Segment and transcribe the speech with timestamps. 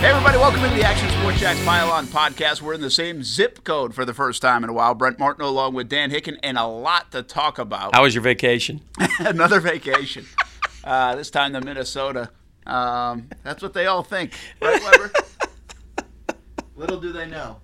[0.00, 2.62] Hey, everybody, welcome into the Action Sports Jax Pylon podcast.
[2.62, 4.94] We're in the same zip code for the first time in a while.
[4.94, 7.94] Brent Martin along with Dan Hicken, and a lot to talk about.
[7.94, 8.80] How was your vacation?
[9.18, 10.24] Another vacation.
[10.82, 12.30] Uh, this time to Minnesota.
[12.66, 14.32] Um, that's what they all think.
[14.62, 15.12] Right, Weber?
[16.76, 17.58] Little do they know.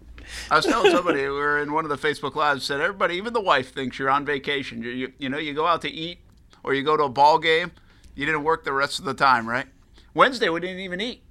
[0.50, 3.32] I was telling somebody we were in one of the Facebook lives said everybody, even
[3.32, 4.82] the wife, thinks you're on vacation.
[4.82, 6.18] You, you, you know, you go out to eat
[6.62, 7.72] or you go to a ball game.
[8.14, 9.68] You didn't work the rest of the time, right?
[10.12, 11.22] Wednesday we didn't even eat.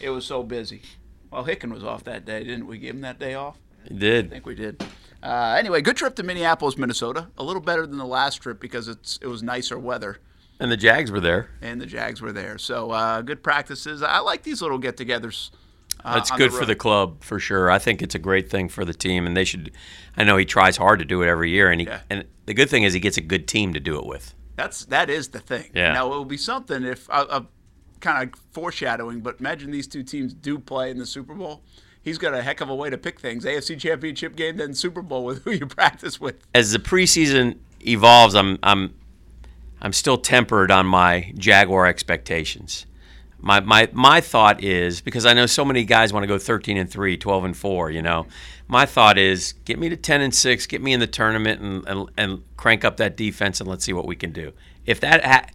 [0.00, 0.82] It was so busy.
[1.30, 2.78] Well, Hicken was off that day, didn't we?
[2.78, 3.58] Give him that day off.
[3.88, 4.26] He did.
[4.26, 4.84] I think we did.
[5.22, 7.28] Uh, anyway, good trip to Minneapolis, Minnesota.
[7.38, 10.18] A little better than the last trip because it's it was nicer weather
[10.60, 11.50] And the Jags were there.
[11.62, 12.58] and the Jags were there.
[12.58, 14.02] So uh, good practices.
[14.02, 15.50] I like these little get-togethers.
[16.04, 17.70] Uh, That's good for the club for sure.
[17.70, 19.72] I think it's a great thing for the team, and they should.
[20.16, 22.00] I know he tries hard to do it every year, and he Yeah.
[22.10, 24.34] and the good thing is he gets a good team to do it with.
[24.56, 25.70] That's that is the thing.
[25.74, 25.92] Yeah.
[25.94, 27.40] Now it will be something if uh, uh,
[28.00, 31.62] kind of foreshadowing, but imagine these two teams do play in the Super Bowl.
[32.02, 33.44] He's got a heck of a way to pick things.
[33.44, 36.36] AFC Championship game, then Super Bowl with who you practice with.
[36.54, 38.94] As the preseason evolves, I'm I'm
[39.80, 42.86] I'm still tempered on my Jaguar expectations.
[43.38, 46.76] My, my my thought is because I know so many guys want to go 13
[46.76, 48.26] and 3, 12 and 4, you know.
[48.68, 51.86] My thought is get me to 10 and 6, get me in the tournament and
[51.86, 54.52] and, and crank up that defense and let's see what we can do.
[54.86, 55.46] If that ha-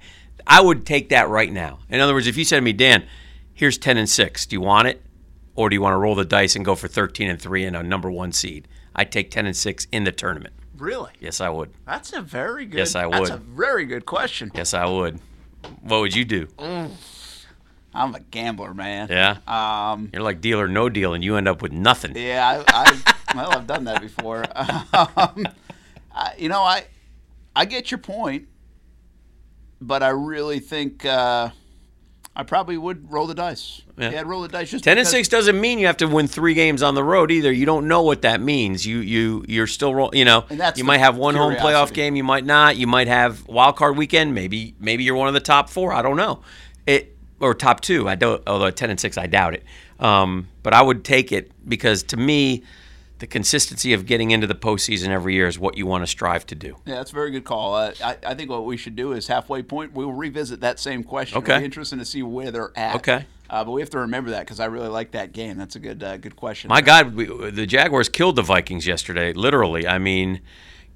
[0.47, 1.80] I would take that right now.
[1.89, 3.03] In other words, if you said to me, "Dan,
[3.53, 4.45] here's 10 and 6.
[4.45, 5.02] Do you want it
[5.56, 7.75] or do you want to roll the dice and go for 13 and 3 and
[7.75, 10.53] a number 1 seed?" I'd take 10 and 6 in the tournament.
[10.78, 11.12] Really?
[11.19, 11.72] Yes, I would.
[11.86, 12.78] That's a very good.
[12.80, 13.19] Yes, I would.
[13.19, 14.52] That's a very good question.
[14.56, 15.19] Yes, I would.
[15.81, 16.47] What would you do?
[17.94, 19.08] I'm a gambler, man.
[19.09, 19.38] Yeah.
[19.47, 22.16] Um, You're like deal or no deal, and you end up with nothing.
[22.16, 24.45] yeah, I, I well, I've done that before.
[24.94, 25.47] Um,
[26.14, 26.86] I, you know, I
[27.56, 28.47] I get your point,
[29.82, 31.50] but I really think uh,
[32.36, 33.82] I probably would roll the dice.
[33.98, 34.12] Yeah.
[34.12, 34.72] Yeah, roll the dice.
[34.72, 37.32] Just Ten and six doesn't mean you have to win three games on the road
[37.32, 37.52] either.
[37.52, 38.86] You don't know what that means.
[38.86, 40.12] You you you're still roll.
[40.14, 42.16] You know, you might have one home playoff game.
[42.16, 42.78] You might not.
[42.78, 44.34] You might have wild card weekend.
[44.34, 45.91] Maybe maybe you're one of the top four.
[45.94, 46.41] I don't know.
[46.86, 48.08] It or top two.
[48.08, 48.41] I don't.
[48.47, 49.64] Although ten and six, I doubt it.
[50.00, 52.64] Um, but I would take it because to me,
[53.22, 56.44] the consistency of getting into the postseason every year is what you want to strive
[56.48, 56.76] to do.
[56.88, 57.76] Yeah, that's a very good call.
[57.76, 59.94] Uh, I, I think what we should do is halfway point.
[59.94, 61.38] We'll revisit that same question.
[61.38, 61.52] Okay.
[61.52, 62.96] It'll be interesting to see where they're at.
[62.96, 63.26] Okay.
[63.48, 65.58] Uh, but we have to remember that because I really like that game.
[65.58, 66.70] That's a good uh, good question.
[66.70, 69.34] My God, we, the Jaguars killed the Vikings yesterday.
[69.34, 70.42] Literally, I mean,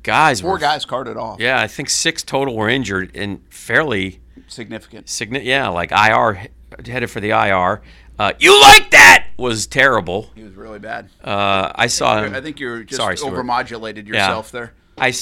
[0.02, 1.40] guys Four were guys carted off.
[1.40, 5.09] Yeah, I think six total were injured and fairly Significant.
[5.09, 5.47] significant.
[5.47, 6.47] Yeah, like IR
[6.84, 7.84] headed for the IR.
[8.17, 10.29] Uh, you like that was terrible.
[10.35, 11.09] He was really bad.
[11.23, 12.33] Uh, I saw him.
[12.33, 13.31] I think you're just Sorry, Stuart.
[13.33, 14.73] overmodulated yourself there.
[14.97, 15.13] I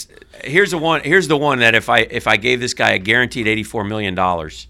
[0.44, 1.02] here's the one.
[1.04, 3.84] Here's the one that if I if I gave this guy a guaranteed eighty four
[3.84, 4.68] million dollars,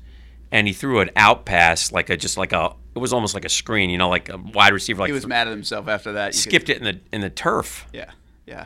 [0.52, 3.44] and he threw an out pass like a just like a it was almost like
[3.44, 6.14] a screen, you know, like a wide receiver, like He was mad at himself after
[6.14, 6.28] that.
[6.28, 7.86] You could- skipped it in the in the turf.
[7.92, 8.12] yeah,
[8.46, 8.66] yeah.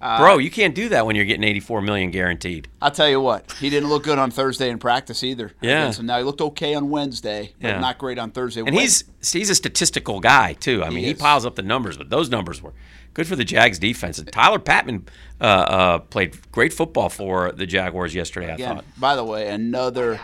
[0.00, 2.68] Bro, you can't do that when you're getting 84 million guaranteed.
[2.82, 5.52] I'll tell you what, he didn't look good on Thursday in practice either.
[5.60, 5.90] Yeah.
[5.90, 7.80] So now he looked okay on Wednesday, but Yeah.
[7.80, 8.60] not great on Thursday.
[8.60, 10.84] And he's he's a statistical guy too.
[10.84, 11.18] I mean, he, is.
[11.18, 12.74] piles up the numbers, but those numbers were
[13.14, 14.18] good for the Jags defense.
[14.18, 15.08] And Tyler Patmon
[15.40, 18.52] uh, uh, played great football for the Jaguars yesterday.
[18.52, 18.84] I thought.
[18.98, 20.20] by the way, another.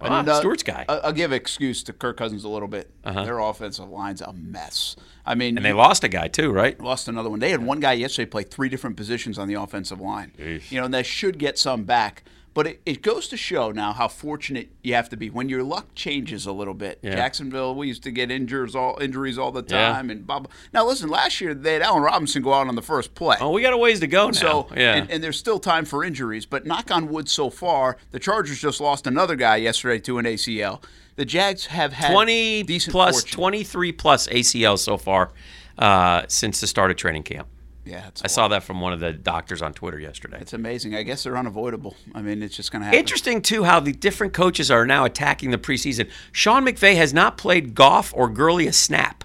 [0.00, 0.84] Ah, ano- Stewart's guy.
[0.88, 1.00] Uh-huh.
[1.04, 2.90] I'll give excuse to Kirk Cousins a little bit.
[3.04, 4.96] Their offensive line's a mess.
[5.26, 6.80] I mean, And they lost a guy too, right?
[6.80, 7.38] lost another one.
[7.38, 10.32] They had one guy yesterday play three different positions on the offensive line.
[10.38, 12.24] You know, and they should get some back.
[12.58, 15.62] But it, it goes to show now how fortunate you have to be when your
[15.62, 16.98] luck changes a little bit.
[17.02, 17.14] Yeah.
[17.14, 19.92] Jacksonville, we used to get injuries all injuries all the Yeah.
[19.92, 20.50] time, and blah, blah.
[20.74, 21.08] now listen.
[21.08, 23.36] Last year they had Allen Robinson go out on the first play.
[23.40, 24.32] Oh, we got a ways to go now.
[24.32, 27.96] So, yeah, and, and there's still time for injuries, but knock on wood so far,
[28.10, 30.82] the Chargers just lost another guy yesterday to an ACL.
[31.14, 33.36] The Jags have had 20 decent plus, fortune.
[33.36, 35.30] 23 plus ACL so far
[35.78, 37.46] uh, since the start of training camp.
[37.88, 40.38] Yeah, it's, I saw that from one of the doctors on Twitter yesterday.
[40.40, 40.94] it's amazing.
[40.94, 41.96] I guess they're unavoidable.
[42.14, 42.98] I mean, it's just going to happen.
[42.98, 46.10] Interesting too how the different coaches are now attacking the preseason.
[46.32, 49.24] Sean McVay has not played Goff or Gurley a snap,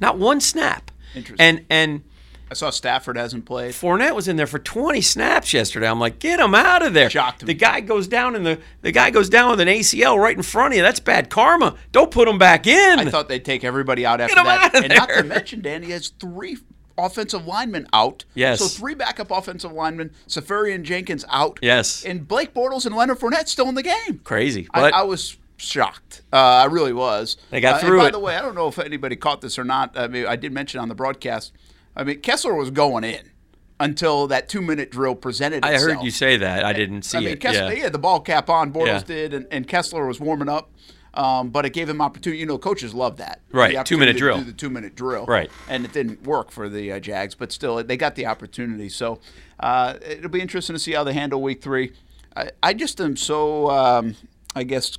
[0.00, 0.90] not one snap.
[1.14, 1.44] Interesting.
[1.44, 2.02] And and
[2.50, 3.72] I saw Stafford hasn't played.
[3.72, 5.88] Fournette was in there for 20 snaps yesterday.
[5.88, 7.08] I'm like, get him out of there.
[7.08, 7.46] Shocked me.
[7.46, 10.42] The guy goes down in the the guy goes down with an ACL right in
[10.42, 10.82] front of you.
[10.82, 11.76] That's bad karma.
[11.92, 12.98] Don't put him back in.
[12.98, 14.64] I thought they'd take everybody out after get him that.
[14.64, 15.22] out of and not there.
[15.22, 16.58] to mention, Danny has three
[16.98, 18.24] offensive linemen out.
[18.34, 18.58] Yes.
[18.60, 21.58] So three backup offensive linemen, Seferian-Jenkins out.
[21.62, 22.04] Yes.
[22.04, 24.20] And Blake Bortles and Leonard Fournette still in the game.
[24.24, 24.68] Crazy.
[24.72, 26.22] I, But I was shocked.
[26.32, 27.36] Uh, I really was.
[27.50, 28.12] They got Uh, through and by it.
[28.12, 29.96] the way, I don't know if anybody caught this or not.
[29.96, 31.52] I mean, I did mention on the broadcast.
[31.96, 33.30] I mean, Kessler was going in
[33.78, 35.74] until that two-minute drill presented itself.
[35.76, 36.64] I heard you say that.
[36.64, 37.20] I didn't see it.
[37.20, 37.40] I mean, it.
[37.40, 37.74] Kessler, yeah.
[37.74, 39.02] he had the ball cap on, Bortles Yeah.
[39.02, 40.70] did, and, and Kessler was warming up.
[41.14, 42.40] Um, but it gave him opportunity.
[42.40, 43.40] You know, coaches love that.
[43.50, 44.38] Right, The two-minute drill.
[44.38, 45.26] Do the two-minute drill.
[45.26, 45.50] Right.
[45.68, 48.88] And it didn't work for the uh, Jags, but still, they got the opportunity.
[48.88, 49.20] So
[49.60, 51.92] uh, it'll be interesting to see how they handle Week Three.
[52.34, 54.16] I, I just am so, um,
[54.56, 54.96] I guess,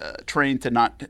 [0.00, 1.02] uh, trained to not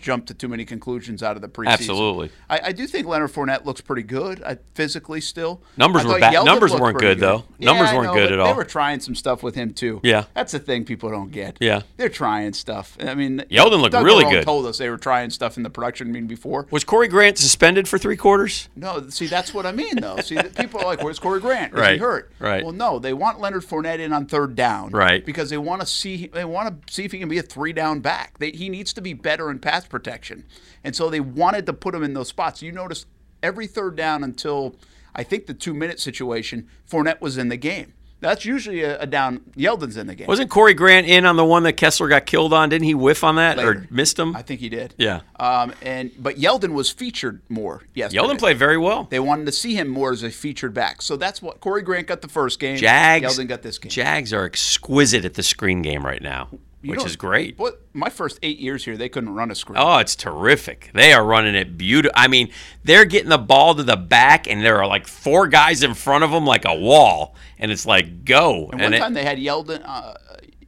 [0.00, 1.68] jump to too many conclusions out of the preseason.
[1.72, 2.30] Absolutely.
[2.48, 5.62] I, I do think Leonard Fournette looks pretty good uh, physically still.
[5.76, 6.44] Numbers I were bad.
[6.44, 7.44] Numbers weren't pretty good, though.
[7.58, 8.46] Numbers I weren't know, good at all.
[8.46, 10.00] They were trying some stuff with him too.
[10.02, 10.24] Yeah.
[10.34, 11.58] that's the thing people don't get.
[11.60, 11.82] Yeah.
[11.96, 12.96] they're trying stuff.
[13.00, 14.44] I mean, Yeldon looked Doug really Marrone good.
[14.44, 16.66] Told us they were trying stuff in the production meeting before.
[16.70, 18.68] Was Corey Grant suspended for three quarters?
[18.76, 20.16] No, see, that's what I mean, though.
[20.18, 21.74] See, people are like, "Where's Corey Grant?
[21.76, 22.62] Is he hurt?" right.
[22.64, 25.24] Well, no, they want Leonard Fournette in on third down, Right.
[25.24, 27.72] Because they want to see they want to see if he can be a three
[27.72, 28.38] down back.
[28.38, 30.46] They, he needs to be better in pass protection,
[30.82, 32.62] and so they wanted to put him in those spots.
[32.62, 33.04] You notice
[33.42, 34.76] every third down until
[35.14, 37.92] I think the two minute situation, Fournette was in the game.
[38.20, 39.40] That's usually a, a down.
[39.56, 40.26] Yeldon's in the game.
[40.26, 42.68] Wasn't Corey Grant in on the one that Kessler got killed on?
[42.68, 43.70] Didn't he whiff on that Later.
[43.70, 44.36] or missed him?
[44.36, 44.94] I think he did.
[44.98, 45.22] Yeah.
[45.38, 47.82] Um, and but Yeldon was featured more.
[47.94, 48.12] Yes.
[48.12, 49.04] Yeldon played very well.
[49.04, 51.00] They wanted to see him more as a featured back.
[51.00, 52.76] So that's what Corey Grant got the first game.
[52.76, 53.26] Jags.
[53.38, 53.88] Yeldon got this game.
[53.88, 56.50] Jags are exquisite at the screen game right now,
[56.82, 57.58] You which is great.
[57.58, 59.76] What my first eight years here, they couldn't run a screen.
[59.78, 60.90] Oh, it's terrific.
[60.94, 62.12] They are running it beautiful.
[62.16, 62.50] I mean,
[62.84, 66.24] they're getting the ball to the back, and there are like four guys in front
[66.24, 68.70] of them, like a wall, and it's like go.
[68.72, 70.14] and And one it- time they had Yeldon, uh,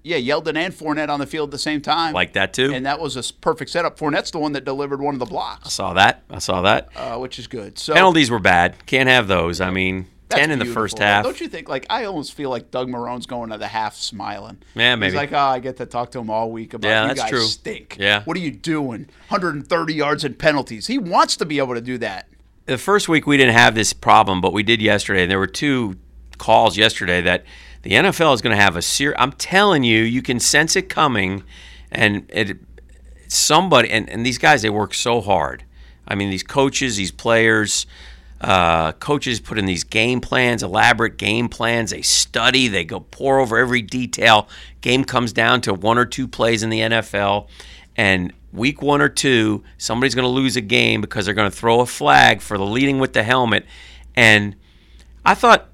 [0.05, 2.12] yeah, Yeldon and Fournette on the field at the same time.
[2.12, 2.75] like that too.
[2.75, 3.97] and that was a perfect setup.
[3.99, 6.25] Fournette's the one that delivered one of the blocks, I saw that.
[6.29, 6.88] I saw that.
[6.94, 7.79] uh, which is good.
[7.79, 8.85] So Penalties were bad.
[8.85, 9.61] Can't have those.
[9.62, 11.25] I mean, ten in the first half.
[11.25, 11.69] Don't you think?
[11.69, 14.58] Like I almost feel like Doug Marrone's going to the half smiling.
[14.75, 15.17] Yeah, He's maybe.
[15.17, 17.31] like, oh, I get to talk to him all week about Yeah, you that's guys
[17.31, 17.40] true.
[17.43, 17.96] stink.
[17.99, 18.23] Yeah.
[18.25, 19.06] What are you doing?
[19.29, 20.87] 130 yards and penalties.
[20.87, 22.29] He wants to be able to do that.
[22.67, 25.23] the first week we didn't have this problem, but we did yesterday.
[25.23, 25.96] And there were two
[26.38, 27.44] calls yesterday that
[27.82, 29.17] the NFL is going to have a serious.
[29.20, 31.43] I'm telling you, you can sense it coming,
[31.90, 32.58] and it
[33.29, 35.64] somebody and, and these guys they work so hard.
[36.06, 37.87] I mean, these coaches, these players.
[38.43, 41.93] Uh, coaches put in these game plans, elaborate game plans.
[41.93, 44.49] They study, they go pour over every detail.
[44.81, 47.47] Game comes down to one or two plays in the NFL,
[47.97, 51.56] and week one or two, somebody's going to lose a game because they're going to
[51.56, 53.65] throw a flag for the leading with the helmet.
[54.17, 54.56] And
[55.25, 55.69] I thought,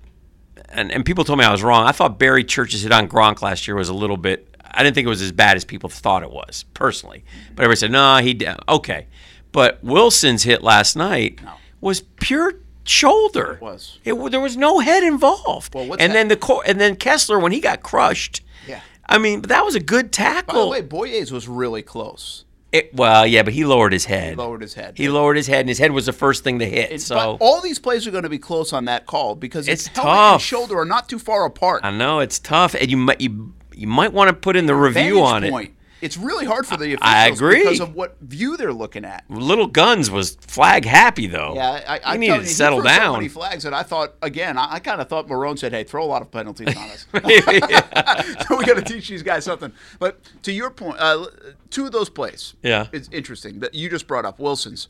[0.69, 1.87] and, and people told me I was wrong.
[1.87, 4.55] I thought Barry Church's hit on Gronk last year was a little bit.
[4.63, 7.25] I didn't think it was as bad as people thought it was personally.
[7.55, 8.39] But everybody said no, he
[8.69, 9.07] okay.
[9.53, 11.41] But Wilson's hit last night
[11.81, 12.55] was pure
[12.85, 13.55] shoulder.
[13.55, 13.99] It was.
[14.05, 15.75] It, there was no head involved.
[15.75, 18.43] Well, what's and that- then the cor- and then Kessler when he got crushed.
[18.67, 18.81] Yeah.
[19.07, 20.55] I mean, that was a good tackle.
[20.55, 22.45] By the way, Boyes was really close.
[22.71, 24.37] It- well, yeah, but he lowered his head.
[24.37, 24.99] Lowered his head.
[24.99, 26.87] He lowered his head, and his head was the first thing to hit.
[26.87, 29.69] It's- so but all these plays are going to be close on that call because
[29.69, 30.43] It's and tough.
[30.43, 31.81] shoulder are not too far apart.
[31.85, 34.75] I know it's tough, and you might you, you might want to put in the
[34.75, 35.71] review Vantage on it.
[36.01, 37.59] It's really hard for the officials I agree.
[37.61, 39.25] because of what view they're looking at.
[39.29, 41.55] Little Guns was flag happy though.
[41.55, 44.57] Yeah, I, I, he needed to settle threw So many flags that I thought again.
[44.57, 47.07] I, I kind of thought Marrone said, "Hey, throw a lot of penalties on us."
[48.49, 49.73] so we got to teach these guys something.
[49.99, 51.27] But to your point, uh,
[51.71, 52.55] two of those plays.
[52.63, 52.87] Yeah.
[52.93, 54.89] it's interesting that you just brought up Wilson's.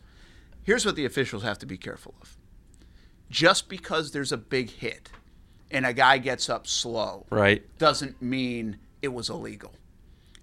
[0.63, 2.37] Here's what the officials have to be careful of.
[3.31, 5.11] Just because there's a big hit
[5.71, 7.63] and a guy gets up slow, right.
[7.79, 9.73] doesn't mean it was illegal.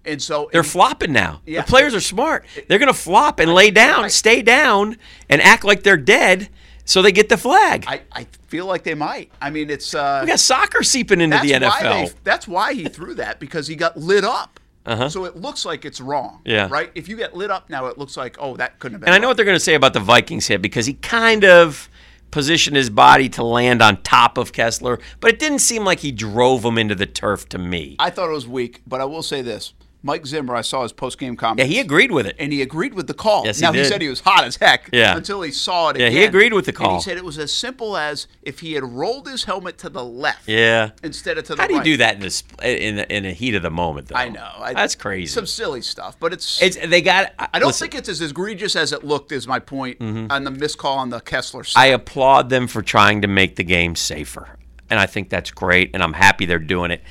[0.06, 1.42] And so They're flopping now.
[1.46, 1.62] Yeah.
[1.62, 2.46] The players are smart.
[2.68, 4.12] They're going to flop and lay down, right.
[4.12, 4.96] stay down,
[5.28, 6.48] and act like they're dead,
[6.84, 7.84] so they get the flag.
[7.88, 9.32] I, I feel like they might.
[9.40, 12.06] I mean, it's uh, we got soccer seeping into the why NFL.
[12.06, 14.60] they, that's why he threw that because he got lit up.
[14.86, 15.08] Uh-huh.
[15.08, 16.42] So it looks like it's wrong.
[16.44, 16.68] Yeah.
[16.70, 16.92] Right.
[16.94, 19.08] If you get lit up now, it looks like oh that couldn't have been.
[19.08, 19.30] And I know right.
[19.30, 21.90] what they're going to say about the Vikings hit because he kind of
[22.30, 26.12] positioned his body to land on top of Kessler, but it didn't seem like he
[26.12, 27.96] drove him into the turf to me.
[27.98, 29.74] I thought it was weak, but I will say this:
[30.06, 31.58] Mike Zimmer, I saw his post game comment.
[31.58, 32.36] Yeah, he agreed with it.
[32.38, 33.44] and he agreed with the call.
[33.44, 33.86] Yes, he now did.
[33.86, 34.88] said he was hot as heck.
[34.92, 35.16] Yeah.
[35.16, 35.98] Until he saw it.
[35.98, 36.18] Yeah, again.
[36.20, 36.94] he agreed with the And call.
[36.94, 40.04] he said it was as simple as if he had rolled his helmet to the
[40.04, 40.48] left.
[40.48, 40.90] Yeah.
[41.02, 41.62] Instead of to the right.
[41.62, 41.84] How do you right.
[41.84, 44.08] do that in the in the, in the heat of the moment?
[44.08, 44.48] Though I know.
[44.58, 45.26] I, that's crazy.
[45.26, 46.62] Some silly stuff, but it's.
[46.62, 47.32] it's they got.
[47.38, 49.32] I don't listen, think it's as egregious as it looked.
[49.32, 50.30] Is my point Mm-hmm.
[50.30, 53.64] on the missed call on the Kessler I applaud them for trying to make the
[53.64, 54.48] game safer,
[54.88, 57.02] and I think that's great, and I'm happy they're doing it.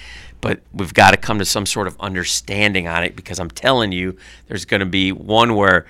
[0.46, 3.92] But we've got to come to some sort of understanding on it because I'm telling
[3.92, 4.16] you,
[4.48, 5.88] there's going to be one where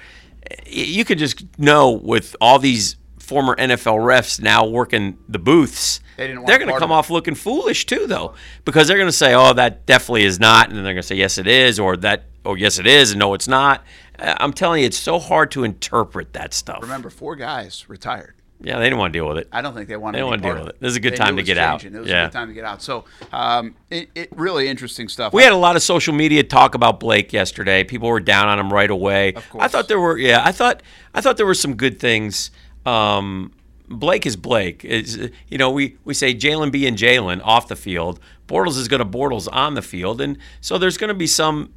[0.65, 6.27] you could just know with all these former NFL refs now working the booths, They
[6.27, 9.11] didn't they're going to come of off looking foolish too, though, because they're going to
[9.11, 11.79] say, "Oh, that definitely is not," and then they're going to say, "Yes, it is,"
[11.79, 13.83] or that, "Oh, yes, it is," and no, it's not.
[14.19, 16.79] I'm telling you, it's so hard to interpret that stuff.
[16.81, 18.35] Remember, four guys retired.
[18.61, 19.49] Yeah, they didn't want to deal with it.
[19.51, 20.15] I don't think they wanted.
[20.15, 20.79] They don't wanna deal with it.
[20.79, 21.83] This is a good They time to get out.
[21.83, 22.23] It was Yeah.
[22.23, 22.81] a good time to get out.
[22.81, 25.33] So, um, it, it really interesting stuff.
[25.33, 27.83] We had a lot of social media talk about Blake yesterday.
[27.83, 29.33] People were down on him right away.
[29.33, 30.81] Of I thought there were yeah, I thought
[31.13, 32.49] I thought there were some good things.
[32.85, 33.51] Um,
[33.87, 34.83] Blake is Blake.
[34.83, 38.19] It's, you know, we, we say Jalen B and Jalen off the field.
[38.47, 41.71] Bortles is going to Bortles on the field, and so there's going to be some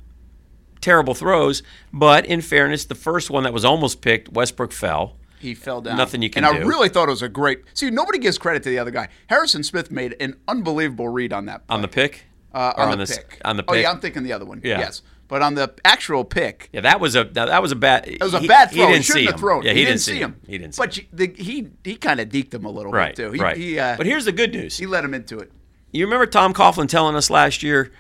[0.80, 1.62] terrible throws.
[1.92, 5.16] But in fairness, the first one that was almost picked, Westbrook fell.
[5.40, 5.96] He fell down.
[5.96, 6.48] Nothing you can do.
[6.50, 7.62] and I really thought it was a great.
[7.74, 9.08] See, nobody gives credit to the other guy.
[9.28, 11.66] Harrison Smith made an unbelievable read on that.
[11.66, 11.74] Play.
[11.74, 12.24] On the pick?
[12.54, 13.40] uh, Or on, the pick.
[13.44, 13.70] On the pick.
[13.70, 14.60] Oh yeah, I'm thinking the other one.
[14.64, 14.78] Yeah.
[14.80, 18.08] Yes, but on the actual pick, Yeah, that was a that, that was a bad.
[18.08, 18.78] it was a bad throw.
[18.78, 19.38] He He, didn't shouldn't see him.
[19.38, 19.62] thrown.
[19.62, 20.40] Yeah, he, didn't, see him.
[20.46, 20.74] He didn't.
[20.74, 21.06] See But him.
[21.12, 23.32] the, he he kind of deked him a little right, bit too.
[23.32, 23.56] He, right.
[23.56, 24.76] He, uh, but here's the good news.
[24.78, 25.52] he let him into it.
[25.92, 27.92] You remember Tom Coughlin telling us last year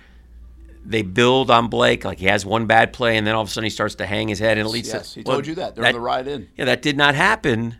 [0.90, 3.50] they build on Blake like he has one bad play and then all of a
[3.50, 5.46] sudden he starts to hang his head and it leads Yes, to he Well, told
[5.46, 6.48] you that during the ride in.
[6.56, 7.76] Yeah, that did not happen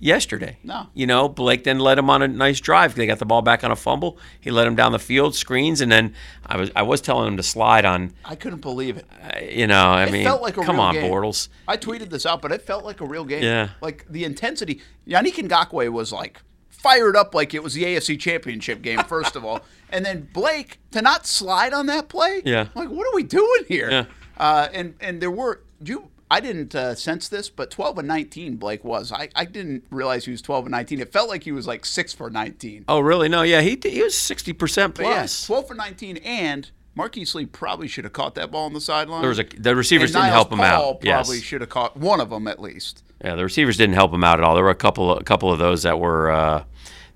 [0.00, 0.58] yesterday.
[0.62, 0.88] No.
[0.94, 2.94] You know, Blake then led him on a nice drive.
[2.94, 4.18] They got the ball back on a fumble.
[4.40, 6.14] He led him down the field, screens, and then
[6.44, 8.12] I was I was telling him to slide on.
[8.24, 9.06] I couldn't believe it.
[9.22, 11.10] uh, You know, I It mean, felt like a come real on, game.
[11.10, 11.48] Bortles.
[11.68, 13.42] I tweeted this out, but it felt like a real game.
[13.42, 13.70] Yeah.
[13.80, 14.82] Like the intensity.
[15.06, 16.42] Yannick Ngakoue was like
[16.84, 19.60] fired up like it was the AFC Championship game, first of all.
[19.90, 22.42] And then Blake to not slide on that play.
[22.44, 22.66] Yeah.
[22.74, 23.88] I'm like, what are we doing here?
[23.88, 24.04] Yeah.
[24.36, 26.10] Uh, and and there were you.
[26.28, 29.12] I didn't uh, sense this, but 12 and 19 Blake was.
[29.12, 30.98] I, I didn't realize he was 12 and 19.
[30.98, 32.86] It felt like he was like six for 19.
[32.88, 33.28] Oh, really?
[33.28, 35.46] No, yeah, he he was sixty percent But yeah, plus.
[35.46, 39.20] 12 for 19, and Marquise Lee probably should have caught that ball on the sideline.
[39.20, 41.00] There was a the receivers and didn't Niles help him Paul out.
[41.02, 41.44] Probably yes.
[41.44, 43.03] should have caught one of them at least.
[43.22, 44.54] Yeah, the receivers didn't help him out at all.
[44.54, 46.64] There were a couple a couple of those that were uh,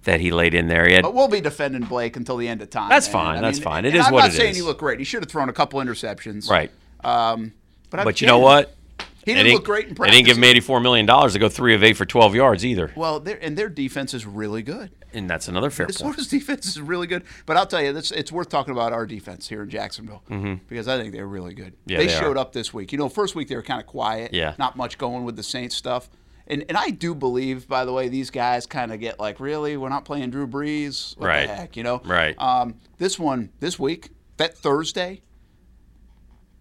[0.04, 0.86] that he laid in there.
[0.86, 2.88] He had But we'll be defending Blake until the end of time.
[2.88, 3.12] That's man.
[3.12, 3.84] fine, that's fine.
[3.84, 4.56] It and is I'm not saying is.
[4.56, 4.98] he looked great.
[4.98, 6.48] He should have thrown a couple interceptions.
[6.50, 6.70] right.
[7.04, 7.52] Um,
[7.90, 8.74] but, But you know what?
[9.28, 11.74] He didn't look great in They didn't give him eighty-four million dollars to go three
[11.74, 14.90] of eight for twelve yards either, Well, and their defense is really good.
[15.12, 15.98] and that's another fair The point.
[15.98, 17.24] Florida's defense is really good.
[17.46, 20.22] But I'll tell you, this, it's worth talking about our defense here in Jacksonville
[20.68, 21.72] because I think they're really good.
[21.74, 21.90] Mm-hmm.
[21.90, 22.92] Yeah, they, they showed up this week.
[22.92, 24.32] You know, first week they were kind of quiet.
[24.34, 24.54] Yeah.
[24.58, 26.08] Not much going with the Saints stuff.
[26.50, 29.76] And, and I do believe, by the way, these guys kind of get like, really,
[29.76, 31.14] we're not playing Drew Brees.
[31.18, 31.46] What Right.
[31.46, 32.00] the heck, you know?
[32.06, 32.34] Right.
[32.38, 34.08] Um, this one, this week,
[34.38, 35.20] that Thursday,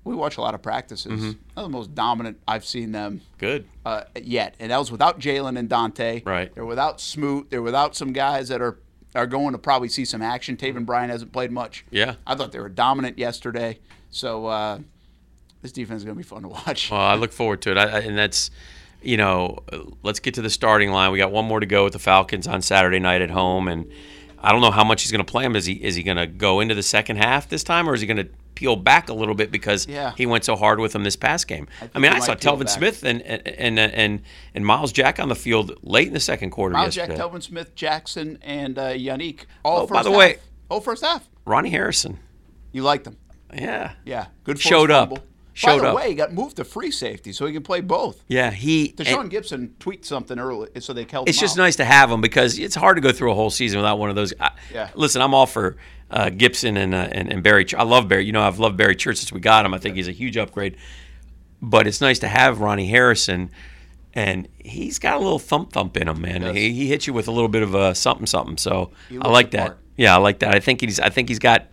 [0.08, 1.12] we watch a lot of practices.
[1.12, 1.32] Mm-hmm.
[1.56, 3.66] They're the most dominant I've seen them Good.
[3.86, 6.24] uh, yet, and that was without Jalen and Dante.
[6.26, 6.54] Right.
[6.54, 7.50] They're without Smoot.
[7.50, 8.78] They're without some guys that are
[9.16, 10.58] are going to probably see some action.
[10.58, 11.86] Taven Bryan hasn't played much.
[11.90, 12.16] Yeah.
[12.26, 13.80] I thought they were dominant yesterday.
[14.12, 14.80] So uh,
[15.62, 16.92] this defense is going to be fun to watch.
[16.92, 18.52] Well, I look forward to it, I, I, and that's
[19.02, 19.60] you know,
[20.04, 21.12] let's get to the starting line.
[21.12, 23.90] We got one more to go with the Falcons on Saturday night at home, and
[24.40, 25.56] I don't know how much he's going to play him.
[25.56, 28.02] Is he is he going to go into the second half this time, or is
[28.02, 30.14] he going to peel back a little bit because Yeah.
[30.18, 31.68] he went so hard with him this past game?
[31.78, 32.70] I, think mean, I saw Telvin back.
[32.70, 34.22] Smith and and and and,
[34.56, 37.30] and Myles Jack on the field late in the second quarter Myles Jack, yesterday.
[37.30, 39.42] Telvin Smith, Jackson, and uh, Yannick.
[39.64, 40.18] All Oh, first by the half.
[40.20, 40.38] way-
[40.72, 41.30] oh, first half.
[41.46, 42.18] Ronnie Harrison,
[42.72, 43.18] You liked them.
[43.54, 44.26] yeah, Yeah.
[44.44, 44.60] Good.
[44.60, 45.20] Showed up.
[45.58, 45.96] Showed By the up.
[45.96, 48.24] way, he got moved to free safety so he can play both.
[48.28, 48.94] yeah, he.
[48.96, 51.64] Tashaun Gipson tweeted something early, so they held it's him just out.
[51.64, 54.12] nice to have him because it's hard to go through a whole season without one
[54.12, 54.34] of those.
[54.40, 54.92] I, Yeah.
[54.94, 55.78] Listen, I'm all for
[56.12, 57.66] uh, Gipson and, uh, and and Barry.
[57.76, 58.26] I love Barry.
[58.26, 59.74] You know, I've loved Barry Church since we got him.
[59.74, 60.78] I think he's a huge upgrade.
[61.60, 63.50] But it's nice to have Ronnie Harrison,
[64.14, 66.44] and he's got a little thump thump in him, man.
[66.44, 66.56] Yes.
[66.56, 68.58] He, he hits you with a little bit of a something something.
[68.58, 69.60] So I like that.
[69.68, 69.80] part.
[69.98, 70.54] Yeah, I like that.
[70.54, 71.66] I think he's I think he's got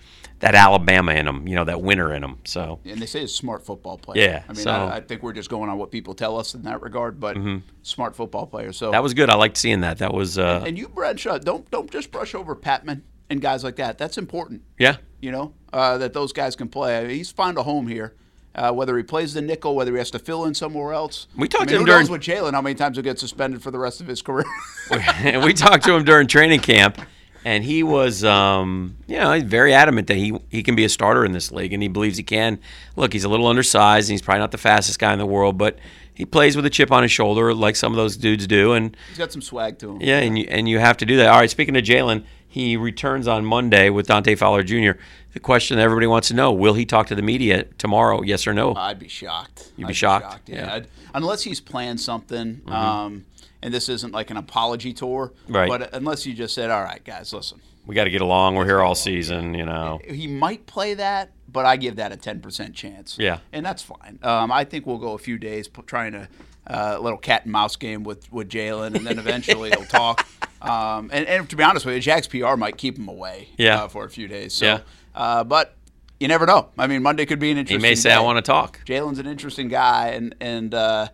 [0.44, 1.48] that Alabama in him.
[1.48, 2.38] You know, that winner in him.
[2.44, 4.22] So and they say he's a smart football player.
[4.22, 4.92] Yeah, I mean, so- Mm-hmm.
[4.92, 7.36] I, I think we're just going on what people tell us in that regard, but
[7.82, 8.72] smart football player.
[8.72, 9.30] So that was good.
[9.30, 9.98] I liked seeing that.
[9.98, 13.76] That was uh, and you, Bradshaw, don't don't just brush over Patmon and guys like
[13.76, 13.98] that.
[13.98, 14.62] That's important.
[14.78, 14.96] yeah.
[15.20, 17.14] You know uh, that those guys can play.
[17.16, 18.14] He's found a home here.
[18.56, 21.26] Uh, whether he plays the nickel, whether he has to fill in somewhere else.
[21.36, 23.02] We talked I mean, to him who during- knows with Jalen how many times he'll
[23.02, 24.44] get suspended for the rest of his career.
[24.92, 27.00] and we talked to him during training camp,
[27.44, 30.88] and he was, um, you know, he's very adamant that he he can be a
[30.88, 32.58] starter in this league, and he believes he can.
[32.96, 35.58] Look, he's a little undersized, and he's probably not the fastest guy in the world,
[35.58, 35.78] but
[36.14, 38.96] he plays with a chip on his shoulder, like some of those dudes do, and
[39.08, 40.00] He's got some swag to him.
[40.00, 41.28] yeah, and you and you have to do that.
[41.28, 44.92] All right, speaking of Jalen, he returns on Monday with Dante Fowler Jr.
[45.32, 48.22] The question that everybody wants to know: Will he talk to the media tomorrow?
[48.22, 48.74] Yes or no?
[48.76, 49.72] I'd be shocked.
[49.76, 50.48] You'd I'd be shocked?
[50.48, 50.54] Yeah.
[50.56, 50.78] Yeah.
[50.78, 50.88] Mm-hmm.
[51.16, 53.24] Unless he's planned something, um,
[53.64, 55.32] and this isn't like an apology tour.
[55.48, 55.68] Right.
[55.68, 58.54] But unless you just said, "All right, guys, listen," we got to get along.
[58.54, 59.98] We're here all season, you know.
[60.08, 63.16] he might play that, but I give that a ten percent chance.
[63.18, 63.38] Yeah.
[63.52, 64.18] And that's fine.
[64.22, 66.28] Um, I think we'll go a few days trying to
[66.66, 70.24] uh, a little cat and mouse game with with Jalen, and then eventually he'll talk.
[70.64, 73.50] Um, and, and to be honest with you, Jack's PR might keep him away.
[73.58, 73.82] Yeah.
[73.82, 74.54] Uh, for a few days.
[74.54, 74.80] So, Yeah.
[75.14, 75.76] uh, but.
[76.20, 76.68] You never know.
[76.78, 79.18] I mean, Monday could be an interesting He may say, "I want to talk." Jalen's
[79.18, 81.08] an interesting guy, and and uh,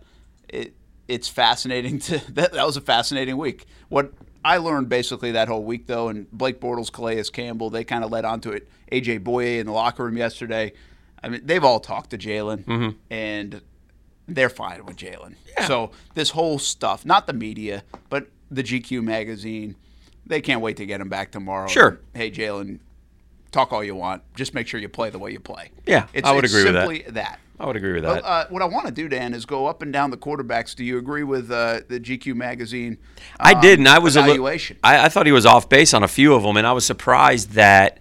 [1.07, 2.53] it's fascinating to that.
[2.53, 3.65] That was a fascinating week.
[3.89, 8.03] What I learned basically that whole week, though, and Blake Bortles, Calais Campbell, they kind
[8.03, 8.69] of led onto it.
[8.91, 10.73] AJ Bouye in the locker room yesterday.
[11.23, 12.97] I mean, they've all talked to Jalen, mm-hmm.
[13.11, 13.61] and
[14.27, 15.35] they're fine with Jalen.
[15.67, 19.75] So this whole stuff, not the media, but the GQ magazine,
[20.25, 21.67] they can't wait to get him back tomorrow.
[21.67, 21.99] Sure.
[22.15, 22.79] Hey, Jalen,
[23.51, 24.23] talk all you want.
[24.35, 25.71] Just make sure you play the way you play.
[25.85, 26.87] Yeah, it's, I would agree with that.
[26.87, 27.39] simply that.
[27.61, 28.25] I would agree with that.
[28.25, 30.75] Uh, what I want to do, Dan, is go up and down the quarterbacks.
[30.75, 32.97] Do you agree with uh, the GQ magazine?
[33.39, 33.85] I um, didn't.
[33.85, 34.77] I was a li- evaluation.
[34.83, 36.87] I, I thought he was off base on a few of them, and I was
[36.87, 37.99] surprised that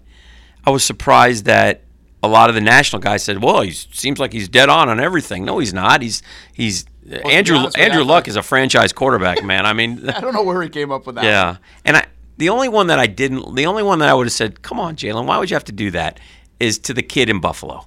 [0.65, 1.83] I was surprised that
[2.23, 4.99] a lot of the national guys said, "Well, he seems like he's dead on on
[4.99, 6.01] everything." No, he's not.
[6.01, 6.23] He's
[6.55, 6.87] he's
[7.27, 9.67] Andrew Andrew Luck is a franchise quarterback, man.
[9.67, 11.25] I mean, I don't know where he came up with that.
[11.25, 11.59] yeah.
[11.85, 12.07] And I
[12.39, 14.81] the only one that I didn't, the only one that I would have said, "Come
[14.81, 16.19] on, Jalen, why would you have to do that?"
[16.59, 17.87] Is to the kid in Buffalo.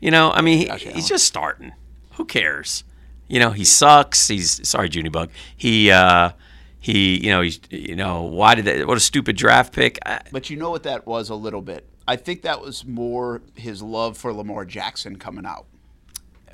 [0.00, 1.72] You know, I mean, he, he's just starting.
[2.14, 2.84] Who cares?
[3.28, 4.28] You know, he sucks.
[4.28, 5.30] He's sorry, Junie Bug.
[5.56, 6.30] He uh
[6.78, 9.98] he, you know, he's you know, why did that what a stupid draft pick.
[10.06, 11.88] I, But you know what that was a little bit.
[12.06, 15.66] I think that was more his love for Lamar Jackson coming out.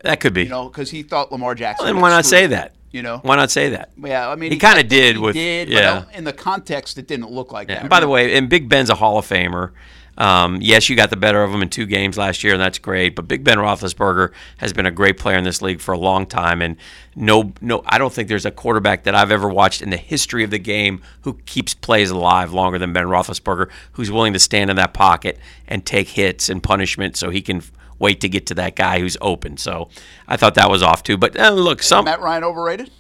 [0.03, 0.45] that could be.
[0.45, 1.87] You know, because he thought Lamar Jackson.
[1.87, 2.75] then why not say that?
[2.91, 3.19] You know.
[3.23, 3.91] Why not say that?
[4.03, 6.05] Yeah, I mean, He kinda I think did he with- did, yeah.
[6.07, 7.81] but in the context, it didn't look like that.
[7.81, 9.73] And by the way, and Big Ben's a Hall of Famer.
[10.19, 12.79] Um, yes, you got the better of him in two games last year, and that's
[12.79, 13.17] great.
[13.17, 16.27] But Big Ben Roethlisberger has been a great player in this league for a long
[16.27, 16.77] time, and
[17.17, 20.45] no, no, I don't think there's a quarterback that I've ever watched in the history
[20.45, 24.69] of the game who keeps plays alive longer than Ben Roethlisberger, who's willing to stand
[24.71, 27.63] in that pocket and take hits and punishment so he can
[27.99, 29.57] wait to get to that guy who's open.
[29.57, 29.89] So
[30.29, 31.17] I thought that was off too.
[31.17, 32.91] But uh, look, some Matt Ryan overrated.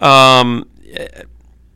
[0.00, 0.68] um,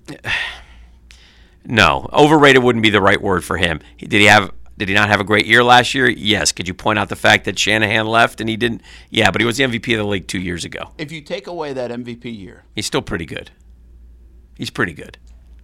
[1.65, 3.81] no, overrated wouldn't be the right word for him.
[3.99, 4.51] Did he have?
[4.81, 6.09] Did he not have a great year last year?
[6.09, 6.53] Yes.
[6.53, 8.81] Could you point out the fact that Shanahan left and he didn't?
[9.11, 10.93] Yeah, but he was the MVP of the league two years ago.
[10.97, 13.51] If you take away that MVP year, He's still pretty good.
[14.57, 15.19] He's pretty good.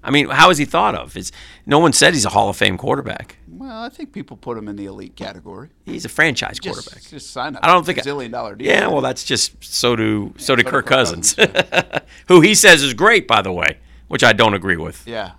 [0.05, 1.17] I mean, how is he thought of?
[1.17, 1.33] It's,
[1.65, 3.39] no one said he's a Hall of Fame quarterback.
[3.49, 5.71] well, I think people put him in the elite category.
[5.87, 7.11] He's a franchise Just, quarterback.
[7.11, 7.65] just sign up.
[7.65, 8.69] I don't think a zillion dollar deal.
[8.69, 11.37] Yeah, well, that's just so do so did so Kirk Kirk Cousins,
[12.29, 15.03] who he says is great, by the way, which I don't agree with.
[15.09, 15.33] Yeah.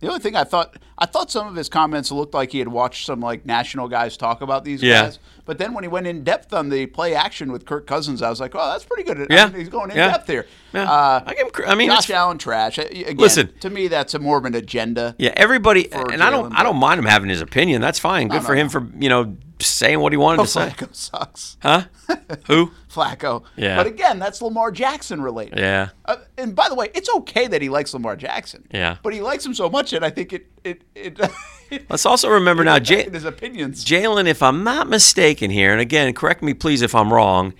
[0.00, 2.68] The only thing I thought, I thought some of his comments looked like he had
[2.68, 5.02] watched some like national guys talk about these Yeah.
[5.02, 5.18] guys.
[5.44, 8.30] But then when he went in depth on the play action with Kirk Cousins, I
[8.30, 9.20] was like, oh, that's pretty good.
[9.30, 9.46] I Yeah.
[9.48, 10.12] mean, he's going in Yeah.
[10.12, 10.46] depth here.
[10.72, 10.90] Yeah.
[10.90, 12.78] Uh, I give him I mean, Josh Allen trash.
[12.78, 13.52] Uh, Again, Listen.
[13.60, 15.14] to me, that's a more of an agenda.
[15.18, 17.82] Yeah, everybody, and I don't, I don't mind him having his opinion.
[17.82, 18.28] That's fine.
[18.28, 18.70] Good no, for him no.
[18.70, 19.36] for you know
[19.66, 20.68] saying what he wanted Oh, to say.
[20.70, 21.56] Flacco sucks.
[21.62, 21.84] Huh?
[22.46, 22.70] Who?
[22.92, 23.44] Flacco.
[23.56, 23.76] Yeah.
[23.76, 25.58] But again, that's Lamar Jackson related.
[25.58, 25.90] Yeah.
[26.04, 28.66] Uh, and by the way, it's okay that he likes Lamar Jackson.
[28.72, 28.96] Yeah.
[29.02, 31.20] But he likes him so much that I think it it it.
[31.88, 33.84] Let's also remember now, Jay, his opinions.
[33.84, 37.54] Jalen, if I'm not mistaken here, and again, correct me please if I'm wrong,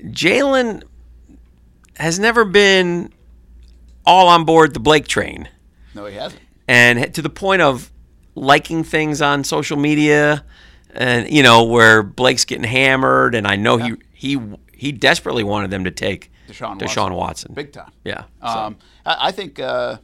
[0.00, 0.82] Jalen
[1.96, 3.12] has never been
[4.04, 5.48] all on board the Blake train.
[5.94, 6.42] no, he hasn't.
[6.66, 7.92] and to the point of
[8.34, 10.44] liking things on social media
[10.94, 14.38] and you know where Blake's getting hammered and I know he he
[14.72, 17.16] he desperately wanted them to take Deshaun Deshaun Watson.
[17.16, 17.54] Watson.
[17.54, 17.90] Big time.
[18.04, 18.24] Yeah.
[18.40, 18.76] so- Um,
[19.06, 19.98] I, I think, uh,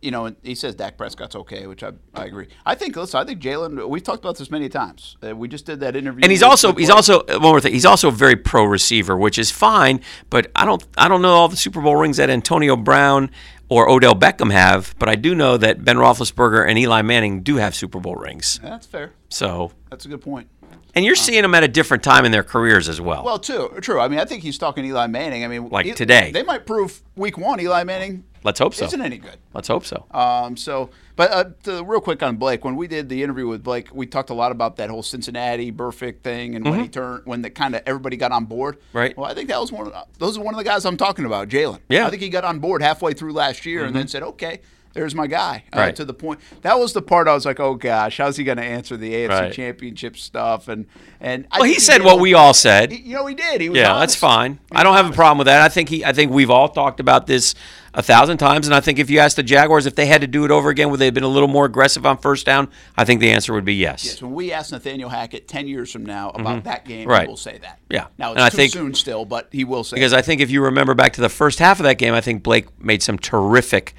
[0.00, 2.48] you know, he says Dak Prescott's okay, which I, I agree.
[2.66, 3.88] I think, listen, I think Jalen.
[3.88, 5.16] We've talked about this many times.
[5.26, 6.96] Uh, we just did that interview, and he's also he's Blake.
[6.96, 7.72] also one more thing.
[7.72, 10.00] He's also a very pro receiver, which is fine.
[10.28, 13.30] But I don't I don't know all the Super Bowl rings that Antonio Brown
[13.74, 14.94] or Odell Beckham have.
[14.98, 18.60] But I do know that Ben Roethlisberger and Eli Manning do have Super Bowl rings.
[18.62, 19.12] That's fair.
[19.28, 20.48] So That's a good point.
[20.94, 23.24] and you're seeing them at a different time in their careers as well.
[23.24, 23.98] Well, too true.
[23.98, 25.44] I mean, I think he's talking Eli Manning.
[25.44, 26.30] I mean, Like E- today.
[26.32, 28.84] they might prove Week One Eli Manning Let's hope so.
[28.84, 29.38] isn't any good.
[29.54, 30.06] Let's hope so.
[30.12, 33.62] Um, so, but uh, to, real quick on Blake, when we did the interview with
[33.62, 37.26] Blake, we talked a lot about that whole Cincinnati Burfict thing, and when he turned,
[37.26, 38.76] when the kind of everybody got on board.
[38.76, 38.98] Mm-hmm.
[38.98, 39.16] Right.
[39.16, 39.92] Well, I think that was one.
[39.92, 41.80] Of, those are one of the guys I'm talking about, Jalen.
[41.88, 41.98] Yeah.
[41.98, 42.06] Mm-hmm.
[42.06, 44.60] I think he got on board halfway through last year, and then said, "Okay,
[44.94, 45.96] there's my guy." Uh, Right.
[45.96, 46.40] To the point.
[46.62, 49.12] That was the part I was like, "Oh gosh, how's he going to answer the
[49.14, 49.52] AFC Right.
[49.52, 50.86] Championship stuff?" And
[51.20, 52.92] and I Well, he said did what we all said.
[52.92, 53.60] he- you know, he did.
[53.60, 54.00] He was Yeah, honest.
[54.00, 54.58] that's fine.
[54.70, 55.60] He I don't was have a problem with that.
[55.60, 57.54] I think he, I think we've all talked about this
[57.96, 60.26] a thousand times, and I think if you asked the Jaguars if they had to
[60.26, 62.68] do it over again, would they have been a little more aggressive on first down?
[62.96, 64.04] I think the answer would be yes.
[64.04, 67.10] Yes, when we ask Nathaniel Hackett ten years from now about that game, Mm-hmm.
[67.10, 67.22] Right.
[67.22, 67.78] he will say that.
[67.90, 68.06] Yeah.
[68.18, 70.40] Now it's And I too think- soon still, but he will say Because I think
[70.40, 73.02] if you remember back to the first half of that game, I think Blake made
[73.02, 73.94] some terrific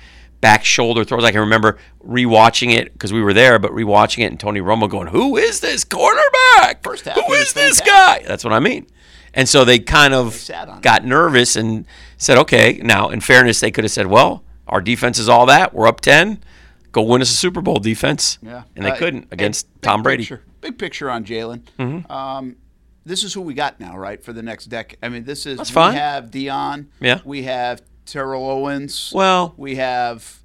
[0.45, 1.23] back shoulder throws.
[1.23, 4.87] I can remember rewatching it because we were there, but rewatching it and Tony Romo
[4.87, 6.83] going, "Who is this cornerback?
[6.83, 8.85] First half, Who is this guy?" That's what I mean.
[9.33, 10.81] And so they kind of it.
[10.81, 11.85] got nervous and
[12.17, 15.73] said, "Okay." Now, in fairness, they could have said, "Well, our defense is all that.
[15.73, 16.43] We're up ten.
[16.91, 20.23] Go win us a Super Bowl, defense." Yeah, And they Uh, couldn't against Tom Brady.
[20.23, 21.61] Picture, big picture on Jalen.
[21.79, 22.11] Mm-hmm.
[22.11, 22.55] Um,
[23.03, 24.99] this is who we got now, right, for the next decade.
[25.01, 25.95] I mean, this is That's we fine.
[25.95, 26.87] have Dion.
[27.01, 27.19] Yeah.
[27.25, 29.11] We have Terrell Owens.
[29.13, 30.39] Well, we have,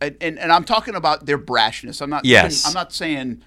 [0.00, 2.00] and, and, and I'm talking about their brashness.
[2.02, 2.24] I'm not.
[2.24, 2.66] Yes.
[2.66, 3.42] I'm not saying.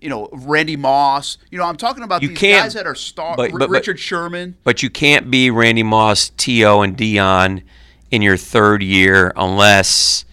[0.00, 1.36] You know, Randy Moss.
[1.50, 3.34] You know, I'm talking about You these can't- guys that are star.
[3.36, 4.56] but- but- but- Richard Sherman.
[4.62, 7.62] but you can't be Randy Moss, T.O., and Dion
[8.12, 10.24] in your third year unless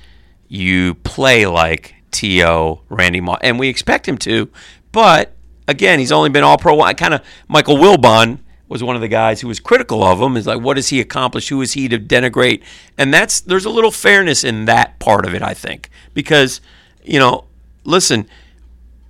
[0.48, 3.40] you play like T.O., Randy Moss.
[3.42, 4.48] And we expect him to.
[4.92, 5.34] But
[5.68, 6.80] again, he's only been all pro.
[6.82, 8.40] I kind of, Michael Wilbon
[8.72, 10.38] was one of the guys who was critical of him.
[10.38, 11.50] Is like, what has he accomplished?
[11.50, 12.64] Who is he to denigrate?
[12.98, 15.90] And that's, there's a little fairness in that part of it, I think.
[16.14, 16.62] Because,
[17.04, 17.44] you know,
[17.84, 18.30] listen,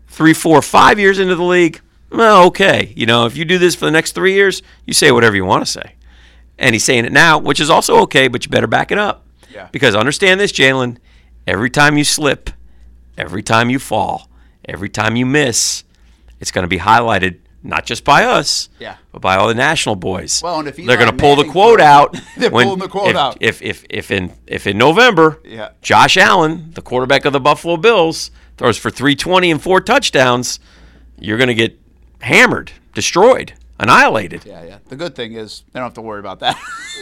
[0.07, 2.91] three, four, five years into the league, well, okay.
[2.95, 5.45] You know, if you do this for the next three years, you say whatever you
[5.45, 5.93] want to say.
[6.57, 9.25] And he's saying it now, which is also okay, but you better back it up.
[9.53, 9.69] Yeah.
[9.71, 10.97] Because understand this, Jalen,
[11.45, 12.49] every time you slip,
[13.15, 14.27] every time you fall,
[14.65, 15.83] every time you miss,
[16.39, 18.95] it's going to be highlighted not just by us, Yeah.
[19.11, 20.41] but by all the national boys.
[20.43, 23.09] Well, and if they're going to pull the quote out, They're when- pulling the quote
[23.11, 23.37] if, out.
[23.39, 25.69] If if if in if in November, Yeah.
[25.81, 30.59] Josh Allen, the quarterback of the Buffalo Bills, throws for 320 and four touchdowns,
[31.19, 31.79] you're going to get
[32.21, 34.45] hammered, destroyed, annihilated.
[34.45, 34.77] Yeah, yeah.
[34.89, 36.57] The good thing is they don't have to worry about that.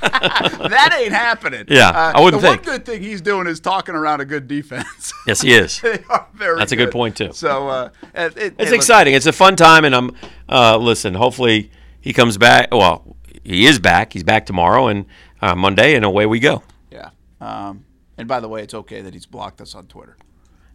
[0.00, 1.60] that ain't happening.
[1.62, 2.66] Uh, Yeah, I wouldn't the think.
[2.66, 5.12] one good thing he's doing is talking around a good defense.
[5.26, 5.80] Yes, he is.
[5.80, 6.56] they are very.
[6.58, 7.32] That's a good point, too.
[7.32, 9.14] So uh, it, it, It's exciting.
[9.14, 10.10] It's a fun time, and I'm
[10.48, 11.14] uh, listen.
[11.14, 12.68] Hopefully, he comes back.
[12.72, 14.12] Well, he is back.
[14.12, 15.04] He's back tomorrow and
[15.42, 16.62] uh, Monday, and away we go.
[16.92, 17.10] Yeah.
[17.40, 17.84] Um,
[18.16, 20.16] and by the way, it's okay that he's blocked us on Twitter.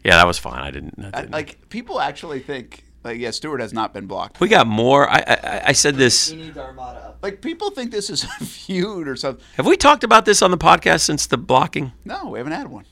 [0.03, 0.59] Yeah, that was fine.
[0.59, 0.95] I didn't.
[1.13, 4.39] I- didn't- like people actually think, like, yeah, Stewart has not been blocked.
[4.39, 5.09] we got more.
[5.09, 6.29] I, I I said this.
[6.29, 7.15] He needs Armada.
[7.21, 9.43] Like people think this is a feud or something.
[9.57, 11.91] Have we talked about this on the podcast since the blocking?
[12.05, 12.85] No, we haven't had one.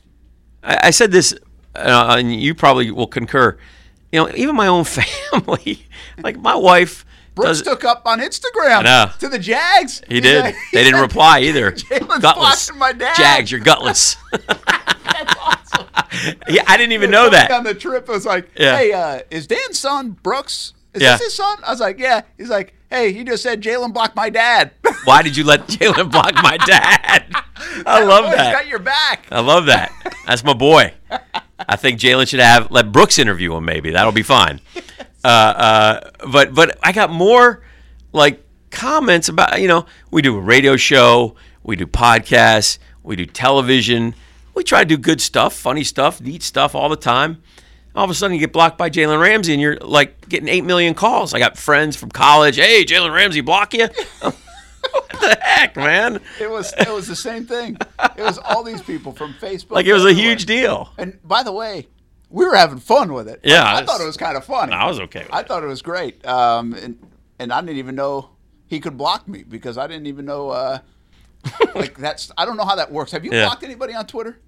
[0.64, 1.34] I, I said this,
[1.76, 3.58] uh, and you probably will concur.
[4.12, 4.84] You know, even my own
[5.32, 5.88] family,
[6.22, 7.62] like my wife, Brooks does.
[7.62, 10.02] took up on Instagram to the Jags.
[10.08, 10.42] He He's did.
[10.44, 11.72] like- they didn't reply either.
[11.72, 12.66] Jalen's gutless.
[12.70, 13.16] blocking my dad.
[13.16, 14.18] Jags, you're gutless.
[16.50, 17.52] Yeah, I didn't even know that.
[17.52, 18.78] On the trip, I was like, Yeah.
[18.78, 20.74] "Hey, uh, is Dan's son Brooks?
[20.94, 21.14] Is Yeah.
[21.18, 24.16] this his son?" I was like, "Yeah." He's like, "Hey, he just said Jalen blocked
[24.16, 24.72] my dad."
[25.06, 27.26] Why did you let Jalen block my dad?
[27.86, 28.54] I love Boy's that.
[28.54, 29.26] Got your back.
[29.32, 29.92] I love that.
[30.26, 30.94] That's my boy.
[31.60, 33.66] I think Jalen should have let Brooks interview him.
[33.66, 34.62] Maybe that'll be fine.
[35.24, 37.62] Uh, uh, but but I got more
[38.14, 43.26] like comments about you know we do a radio show, we do podcasts, we do
[43.26, 44.16] television.
[44.56, 47.42] We try to do good stuff, funny stuff, neat stuff all the time.
[47.96, 50.64] All of a sudden, you get blocked by Jalen Ramsey, and you're like getting eight
[50.64, 51.34] million calls.
[51.34, 52.56] I got friends from college.
[52.58, 53.88] Hey, Jalen Ramsey block you?
[54.22, 56.20] what the heck, man?
[56.40, 57.78] It was it was the same thing.
[58.18, 59.72] It was all these people from Facebook.
[59.72, 60.92] Like it was a huge deal.
[60.98, 61.88] And by the way,
[62.30, 63.40] we were having fun with it.
[63.44, 64.72] Yeah, I, it's- thought it was kind of funny.
[64.72, 65.48] I was okay with I it.
[65.48, 66.24] thought it was great.
[66.26, 66.98] Um, and
[67.40, 68.30] and I didn't even know
[68.68, 70.50] he could block me because I didn't even know.
[70.50, 70.80] Uh,
[71.76, 73.12] like that's I don't know how that works.
[73.12, 73.46] Have you Yeah.
[73.46, 74.40] blocked anybody on Twitter?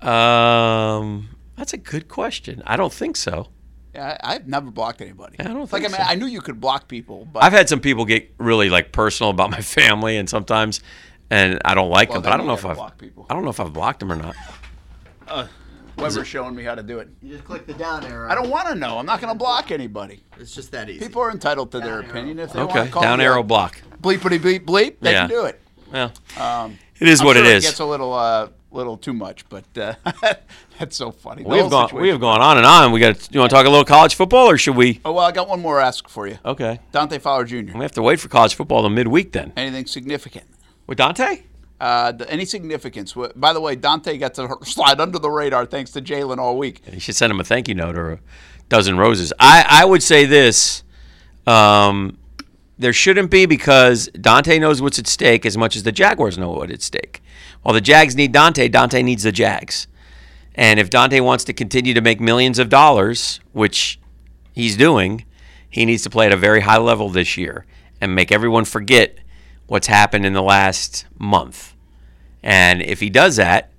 [0.00, 2.62] Um, that's a good question.
[2.66, 3.48] I don't think so.
[3.94, 5.36] Yeah, I, I've never blocked anybody.
[5.38, 5.70] I don't like.
[5.70, 6.02] think I mean, so.
[6.12, 9.30] I knew you could block people, but I've had some people get really like personal
[9.30, 10.80] about my family, and sometimes,
[11.30, 12.30] and I don't like Well, them.
[12.30, 13.26] But I don't know if I've block people.
[13.30, 14.34] I don't know if I've blocked them or not.
[15.28, 15.46] Uh,
[15.96, 17.08] Weber's showing me how to do it.
[17.22, 18.28] You just click the down arrow.
[18.28, 18.98] I don't want to know.
[18.98, 20.24] I'm not going to block anybody.
[20.40, 20.98] It's just that easy.
[21.06, 22.38] People are entitled to their Down opinion.
[22.40, 23.80] If they want to call down arrow block.
[24.02, 25.20] bleepity bleep bleep, they Yeah.
[25.28, 25.60] can do it.
[25.94, 27.64] Well, Um, it is I'm what sure it is.
[27.64, 29.94] It gets a little, uh, little too much, but uh,
[30.78, 31.44] that's so funny.
[31.44, 32.02] The we have gone situation.
[32.02, 32.90] we have gone on and on.
[32.92, 33.32] We got.
[33.32, 35.00] You want to talk a little college football, or should we?
[35.04, 36.38] Oh well, I got one more ask for you.
[36.44, 37.72] Okay, Dante Fowler Jr.
[37.78, 39.52] we have to wait for college football the midweek then.
[39.56, 40.46] Anything significant?
[40.86, 41.42] With Dante?
[41.80, 43.14] Uh, any significance?
[43.36, 46.80] By the way, Dante got to slide under the radar thanks to Jalen all week.
[46.92, 48.18] You should send him a thank you note or a
[48.68, 49.32] dozen roses.
[49.38, 50.82] I, I would say this.
[51.46, 52.18] Um,
[52.78, 56.50] there shouldn't be because Dante knows what's at stake as much as the Jaguars know
[56.50, 57.22] what's at stake.
[57.62, 59.86] While the Jags need Dante, Dante needs the Jags.
[60.54, 63.98] And if Dante wants to continue to make millions of dollars, which
[64.52, 65.24] he's doing,
[65.68, 67.66] he needs to play at a very high level this year
[68.00, 69.18] and make everyone forget
[69.66, 71.74] what's happened in the last month.
[72.42, 73.70] And if he does that,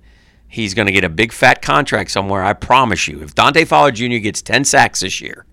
[0.48, 2.42] he's going to get a big fat contract somewhere.
[2.42, 3.22] I promise you.
[3.22, 4.18] If Dante Fowler Jr.
[4.18, 5.46] gets 10 sacks this year,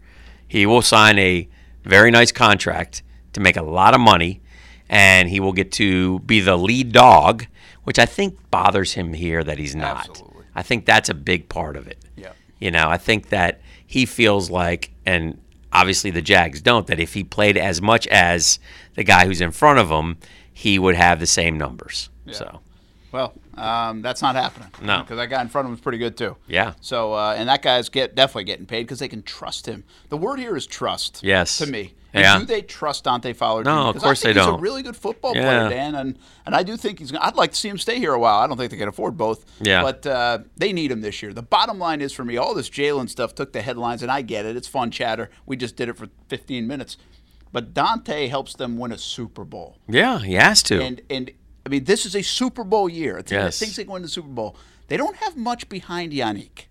[0.48, 1.48] he will sign a
[1.84, 3.04] very nice contract
[3.34, 4.42] to make a lot of money,
[4.90, 7.46] and he will get to be the lead dog,
[7.84, 10.10] which I think bothers him here that he's not.
[10.10, 10.44] Absolutely.
[10.56, 11.98] I think that's a big part of it.
[12.16, 12.32] Yeah.
[12.60, 15.40] You know, I think that he feels like, and
[15.72, 18.60] obviously the Jags don't, that if he played as much as
[18.96, 20.18] the guy who's in front of him,
[20.54, 22.10] he would have the same numbers.
[22.26, 22.34] Yeah.
[22.36, 22.60] So,
[23.12, 24.70] Well, um, that's not happening.
[24.82, 25.00] No.
[25.02, 26.38] because that guy in front of him is pretty good too.
[26.48, 26.74] Yeah.
[26.82, 29.84] So, uh, and that guy's get definitely getting paid because they can trust him.
[30.10, 31.22] The word here is trust.
[31.24, 31.58] Yes.
[31.58, 31.94] To me.
[32.14, 32.40] And Yeah.
[32.40, 33.64] Do they trust Dante Fowler?
[33.64, 34.60] No, of course I think they he's don't.
[34.60, 35.42] a really good football Yeah.
[35.42, 37.12] player, Dan, and and I do think he's.
[37.14, 38.40] I'd like to see him stay here a while.
[38.40, 39.44] I don't think they can afford both.
[39.60, 39.82] Yeah.
[39.82, 41.34] But uh, they need him this year.
[41.34, 44.22] The bottom line is for me, all this Jalen stuff took the headlines, and I
[44.22, 44.56] get it.
[44.56, 45.30] It's fun chatter.
[45.48, 46.98] We just did it for 15 minutes.
[47.52, 49.78] But Dante helps them win a Super Bowl.
[49.88, 50.82] Yeah, he has to.
[50.82, 51.32] And and
[51.66, 53.18] I mean, this is a Super Bowl year.
[53.18, 53.60] A team that Yes.
[53.60, 54.56] thinks they can win the Super Bowl.
[54.88, 56.66] They don't have much behind Yannick.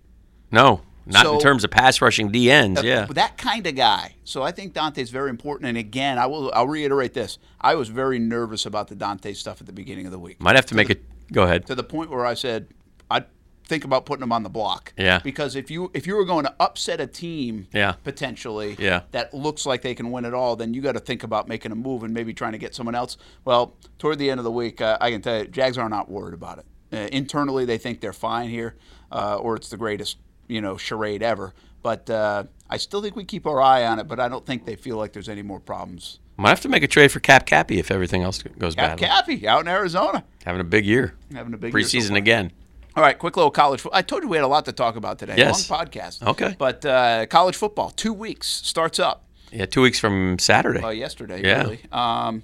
[0.51, 2.81] no, not So- in terms of pass rushing D ends.
[2.83, 3.05] Yeah.
[3.09, 4.15] That kind of guy.
[4.23, 5.67] So I think Dante's very important.
[5.69, 7.37] And again, I will I'll reiterate this.
[7.59, 10.39] I was very nervous about the Dante stuff at the beginning of the week.
[10.41, 11.03] Might have to make it.
[11.31, 11.65] Go ahead.
[11.67, 12.67] To the point where I said
[13.11, 13.25] I'd
[13.67, 14.93] think about putting him on the block.
[14.97, 15.19] Yeah.
[15.23, 17.93] Because if you if you were going to upset a team Yeah.
[18.03, 19.01] potentially Yeah.
[19.11, 21.71] that looks like they can win it all, then you got to think about making
[21.71, 23.17] a move and maybe trying to get someone else.
[23.45, 26.09] Well, toward the end of the week, uh, I can tell you, Jags are not
[26.09, 26.65] worried about it.
[26.91, 28.75] Uh, internally, they think they're fine here,
[29.11, 31.53] uh, or it's the greatest you know charade ever.
[31.81, 34.07] But uh, I still think we keep our eye on it.
[34.07, 36.19] But I don't think they feel like there's any more problems.
[36.37, 38.97] Might have to make a trade for Cap Cappy if everything else goes back.
[38.97, 39.27] Cap bad.
[39.37, 41.13] Cappy out in Arizona Having a big year.
[41.33, 42.51] having a big so Preseason again.
[42.95, 43.81] All right, quick little college.
[43.81, 45.35] fo- I told you we had a lot to talk about today.
[45.37, 45.69] Yes.
[45.69, 46.21] Long podcast.
[46.27, 46.55] Okay.
[46.57, 49.25] But uh, college football, two weeks starts up.
[49.51, 50.81] Yeah, two weeks from Saturday.
[50.81, 51.61] Uh, yesterday, Yeah.
[51.63, 51.79] really.
[51.91, 52.43] Um,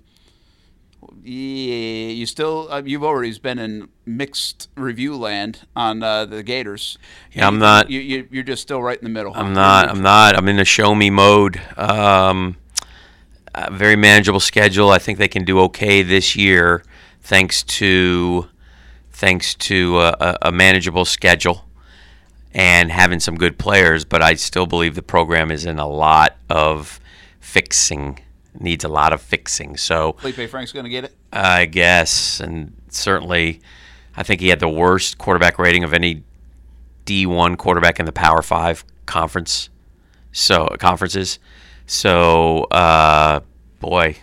[1.23, 6.97] yeah, you still uh, you've already been in mixed review land on uh, the Gators.
[7.33, 9.33] Yeah, I'm not- You, you you're just still right in the middle.
[9.35, 9.89] I'm not.
[9.89, 10.35] I'm not.
[10.37, 11.61] I'm in a show me mode.
[11.77, 12.57] Um,
[13.55, 14.89] a very manageable schedule.
[14.91, 16.83] I think they can do okay this year,
[17.21, 18.47] thanks to
[19.11, 21.65] thanks to a, a, a manageable schedule
[22.53, 24.05] and having some good players.
[24.05, 26.99] But I still believe the program is in a lot of
[27.39, 28.19] fixing.
[28.57, 29.77] Needs a lot of fixing.
[29.77, 31.15] So Feleipe Franks going to get it.
[31.31, 33.61] I guess, and certainly,
[34.17, 36.23] I think he had the worst quarterback rating of any
[37.05, 39.69] D1 quarterback in the Power Five conference.
[40.31, 41.39] So conferences.
[41.85, 43.39] So, uh,
[43.79, 44.17] boy,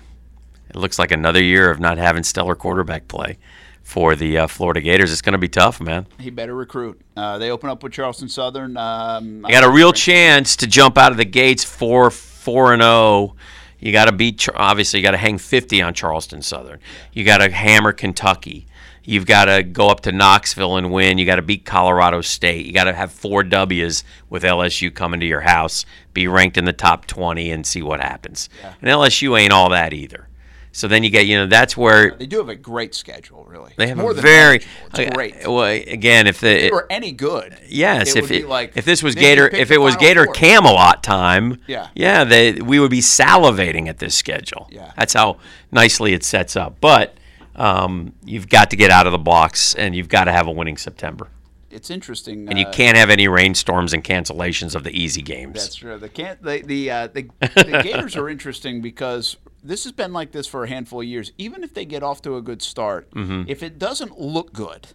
[0.69, 3.39] it looks like another year of not having stellar quarterback play
[3.83, 5.13] for the uh, Florida Gators.
[5.13, 6.07] It's going to be tough, man.
[6.19, 7.01] He better recruit.
[7.17, 8.77] Uh, they open up with Charleston Southern.
[8.77, 12.83] Um, You got a real chance to jump out of the gates four four and
[12.83, 13.35] zero.
[13.79, 14.47] You got to beat.
[14.55, 16.81] Obviously, you got to hang fifty on Charleston Southern.
[17.13, 18.67] You got to hammer Kentucky.
[19.05, 21.19] You've got to go up to Knoxville and win.
[21.19, 22.67] You got to beat Colorado State.
[22.67, 25.85] You got to have four W's with LSU coming to your house.
[26.13, 28.49] Be ranked in the top twenty and see what happens.
[28.81, 30.26] And LSU ain't all that either.
[30.77, 33.73] So then you get, you know, that's where They do have a great schedule, really.
[33.79, 34.57] they have More a than very.
[34.93, 35.35] It's great.
[35.47, 38.47] Well, again, if the if they were any good, Yes, it if would be it,
[38.49, 40.35] like if this was Gator, if it was Gator Four.
[40.35, 41.89] Camelot time, Yeah.
[41.95, 44.69] yeah, they, we would be salivating at this schedule.
[44.71, 44.93] Yeah.
[44.99, 45.39] that's how
[45.73, 46.79] nicely it sets up.
[46.79, 47.17] But
[47.55, 50.51] um, you've got to get out of the box, and you've got to have a
[50.53, 51.29] winning September,
[51.71, 52.51] it's interesting.
[52.51, 55.55] and you uh, can't have any rainstorms and cancellations of the easy games.
[55.55, 55.97] That's true.
[55.97, 60.33] The can't the the uh, the, the Gators are interesting because this has been like
[60.33, 61.33] this for a handful of years.
[61.39, 63.43] Even if they get off to a good start, Mm-hmm.
[63.49, 64.89] if it doesn't look good,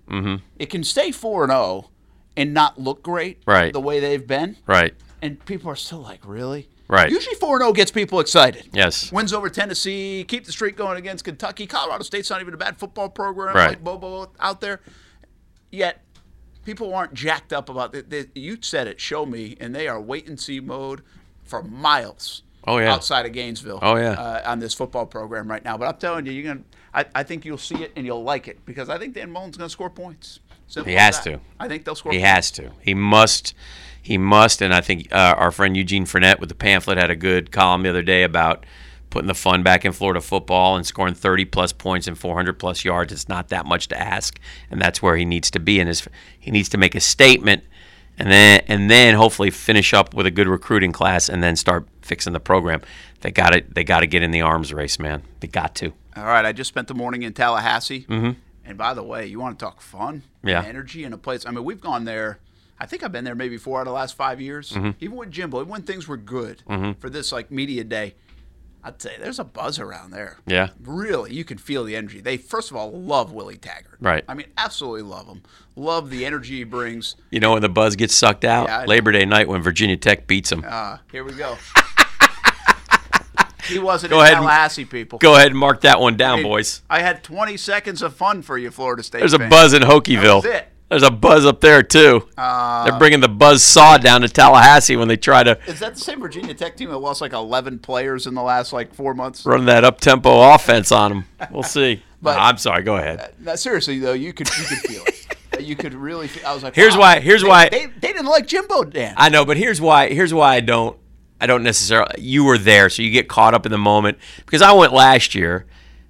[0.57, 1.89] it can stay four and zero
[2.37, 3.73] and not look great, Right.
[3.73, 4.93] The way they've been, right.
[5.21, 7.09] and people are still like, really, Right.
[7.09, 8.67] Usually four and zero gets people excited.
[8.73, 9.11] Yes.
[9.13, 11.65] Wins over Tennessee, keep the streak going against Kentucky.
[11.65, 13.69] Colorado State's not even a bad football program, Right.
[13.69, 14.81] like Bobo out there.
[15.71, 16.01] Yet
[16.65, 18.29] people aren't jacked up about it.
[18.35, 21.01] You said it, show me, and they are wait and see mode
[21.43, 22.43] for miles.
[22.65, 22.93] Oh, yeah.
[22.93, 23.79] outside of Gainesville.
[23.81, 24.11] Oh, yeah.
[24.11, 25.77] uh, on this football program right now.
[25.77, 26.65] But I'm telling you, you're gonna.
[26.93, 29.57] I, I think you'll see it and you'll like it because I think Dan Mullen's
[29.57, 30.39] gonna score points.
[30.67, 31.39] Simple He has to.
[31.59, 32.11] I think they'll score.
[32.11, 32.29] He points.
[32.29, 32.71] has to.
[32.81, 33.53] He must.
[34.01, 34.61] He must.
[34.61, 37.83] And I think uh, our friend Eugene Frenette with the pamphlet had a good column
[37.83, 38.65] the other day about
[39.11, 42.83] putting the fun back in Florida football and scoring 30 plus points and 400 plus
[42.83, 43.11] yards.
[43.11, 44.39] It's not that much to ask,
[44.71, 45.79] and that's where he needs to be.
[45.79, 46.07] And his
[46.39, 47.63] he needs to make a statement,
[48.17, 51.85] and then and then hopefully finish up with a good recruiting class, and then start
[52.01, 52.81] fixing the program.
[53.21, 53.73] They got it.
[53.73, 55.23] They got to get in the arms race, man.
[55.39, 55.93] They got to.
[56.15, 58.01] All right, I just spent the morning in Tallahassee.
[58.09, 58.31] Mm-hmm.
[58.65, 60.59] And by the way, you want to talk fun, Yeah.
[60.59, 61.45] and energy, in a place.
[61.45, 62.39] I mean, we've gone there.
[62.79, 64.71] I think I've been there maybe four out of the last five years.
[64.71, 64.91] Mm-hmm.
[64.99, 66.63] Even with Jimbo, even when things were good
[66.99, 68.15] for this like media day,
[68.83, 70.37] I'd say there's a buzz around there.
[70.47, 70.69] Yeah.
[70.83, 72.19] really, you can feel the energy.
[72.19, 73.97] They first of all love Willie Taggart.
[73.99, 74.23] Right.
[74.27, 75.43] I mean, absolutely love him.
[75.75, 77.15] Love the energy he brings.
[77.29, 78.67] You know when the buzz gets sucked out?
[78.67, 80.65] Yeah, Labor Day night when Virginia Tech beats them.
[80.67, 81.57] Uh, here we go.
[83.65, 85.19] he wasn't Go in ahead and- people.
[85.19, 86.81] Go ahead and mark that one down, Hey, boys.
[86.89, 89.19] I had 20 seconds of fun for you, Florida State.
[89.19, 90.37] There's a buzz in That Hokieville.
[90.43, 90.67] was it.
[90.91, 92.27] There's a buzz up there too.
[92.37, 95.95] Uh, They're bringing the buzz saw down to Tallahassee when they try to is that
[95.95, 99.13] the same Virginia Tech team that lost like 11 players in the last like four
[99.13, 99.45] months?
[99.45, 101.25] run that up tempo offense on them.
[101.49, 102.03] We'll see.
[102.21, 102.83] But- No, I'm sorry.
[102.83, 103.33] Go ahead.
[103.39, 105.17] No, seriously though, you could you could feel it.
[105.65, 106.27] You could really.
[106.27, 106.99] Feel, I was like, Here's wow.
[107.01, 109.13] why- here's They- why- they, they didn't like Jimbo Dan.
[109.17, 110.09] I know, but here's why.
[110.09, 110.97] Here's why I don't.
[111.39, 112.21] I don't necessarily.
[112.21, 114.17] You were there, so you get caught up in the moment.
[114.45, 115.65] Because I went last year,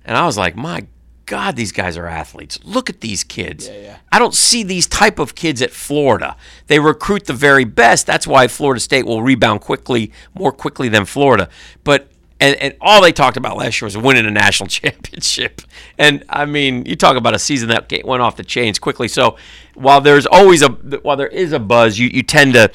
[0.05, 0.85] and I was like, my
[1.31, 2.59] God, these guys are athletes.
[2.65, 3.69] Look at these kids.
[3.69, 3.97] Yeah, yeah.
[4.11, 6.35] I don't see these type of kids at Florida.
[6.67, 8.05] They recruit the very best.
[8.05, 11.47] That's why Florida State will rebound quickly, more quickly than Florida.
[11.85, 12.09] But
[12.41, 15.61] and, and all they talked about last year was winning a national championship.
[15.97, 19.07] And I mean, you talk about a season that went off the chains quickly.
[19.07, 19.37] So
[19.73, 22.69] while there's always a while there is a buzz, you, you tend to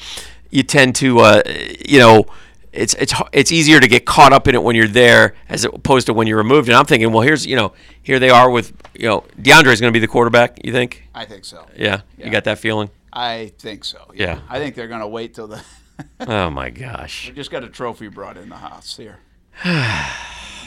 [0.49, 1.43] you tend to uh,
[1.87, 2.25] you know
[2.71, 6.07] it's it's it's easier to get caught up in it when you're there as opposed
[6.07, 6.69] to when you're removed.
[6.69, 9.81] And I'm thinking, well, here's you know here they are with you know Deondre is
[9.81, 10.63] going to be the quarterback.
[10.63, 11.07] You think?
[11.13, 11.65] I think so.
[11.75, 12.89] Yeah, you got that feeling.
[13.11, 14.11] I think so.
[14.13, 14.41] Yeah.
[14.49, 15.61] I think they're gonna wait till the.
[16.19, 17.27] Oh my gosh.
[17.27, 19.17] we just got a trophy brought in the house here.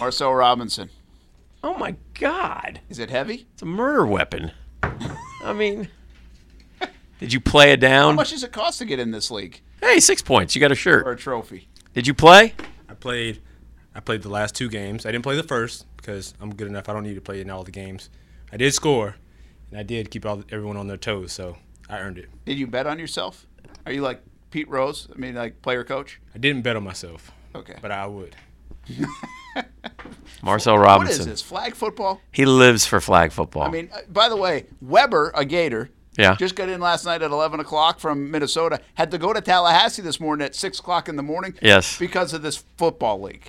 [0.00, 0.90] Marcel Robinson.
[1.62, 2.80] Oh my God.
[2.88, 3.46] Is it heavy?
[3.52, 4.50] It's a murder weapon.
[5.44, 5.88] I mean,
[7.20, 8.14] did you play it down?
[8.14, 10.54] How much does it cost to get in this league Hey, six points.
[10.54, 11.68] You got a shirt or a trophy?
[11.94, 12.54] Did you play?
[12.88, 13.40] I played.
[13.94, 15.04] I played the last two games.
[15.04, 16.88] I didn't play the first because I'm good enough.
[16.88, 18.08] I don't need to play in all the games.
[18.52, 19.16] I did score,
[19.70, 21.56] and I did keep all, everyone on their toes, so
[21.88, 22.28] I earned it.
[22.44, 23.46] Did you bet on yourself?
[23.86, 25.08] Are you like Pete Rose?
[25.14, 26.20] I mean, like player coach?
[26.34, 27.76] I didn't bet on myself, Okay.
[27.82, 28.36] but I would.
[30.42, 31.20] Marcel Robinson.
[31.20, 31.42] is this?
[31.42, 32.20] Flag football?
[32.32, 33.64] He lives for flag football.
[33.64, 35.90] I mean, uh, by the way, Weber, a Gator,
[36.20, 36.34] Yeah.
[36.36, 38.80] just got in last night at 11 o'clock from Minnesota.
[38.94, 41.54] Had to go to Tallahassee this morning at 6 o'clock in the morning.
[41.62, 41.98] Yes.
[41.98, 43.48] Because of this football league.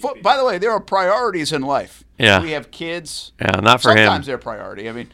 [0.00, 2.04] Fo- by the way, there are priorities in life.
[2.18, 2.40] Yeah.
[2.42, 3.32] We have kids.
[3.40, 3.98] yeah, not for him.
[3.98, 4.88] Sometimes they're priority.
[4.88, 5.10] I mean,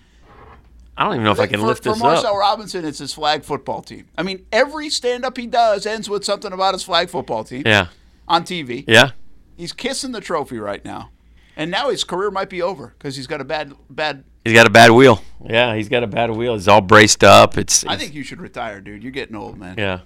[0.96, 2.38] I don't even know if I can for, lift this for this Marcel up.
[2.40, 4.06] Robinson, it's his flag football team.
[4.16, 7.62] I mean, every stand up he does ends with something about his flag football team
[7.66, 7.86] Yeah.
[8.28, 8.84] on TV.
[8.86, 9.10] Yeah.
[9.56, 11.10] He's kissing the trophy right now.
[11.56, 14.24] And now his career might be over because he's got a bad, bad.
[14.44, 15.22] He's got a bad wheel.
[15.44, 16.54] Yeah, he's got a bad wheel.
[16.54, 17.58] He's all braced up.
[17.58, 19.02] It's, I think you should retire, dude.
[19.02, 19.76] You're getting old, man.
[19.78, 20.00] yeah.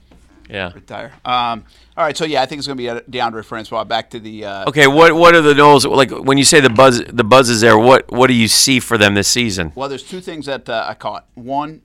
[0.49, 0.73] Yeah.
[0.73, 1.13] Retire.
[1.25, 1.65] Um,
[1.97, 3.83] all right, so yeah, I think it's going to be uh, Deondre Francois.
[3.83, 4.45] Back to the.
[4.45, 7.51] Uh, Okay, what what are the Noles like when you say the buzz the buzz
[7.51, 7.77] is there?
[7.77, 9.73] What what do you see for them this season?
[9.75, 11.27] Well, there's two things that uh, I caught.
[11.35, 11.83] One,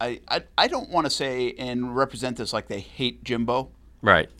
[0.00, 3.70] I, I, I don't want to say and represent this like they hate Jimbo,
[4.02, 4.30] Right.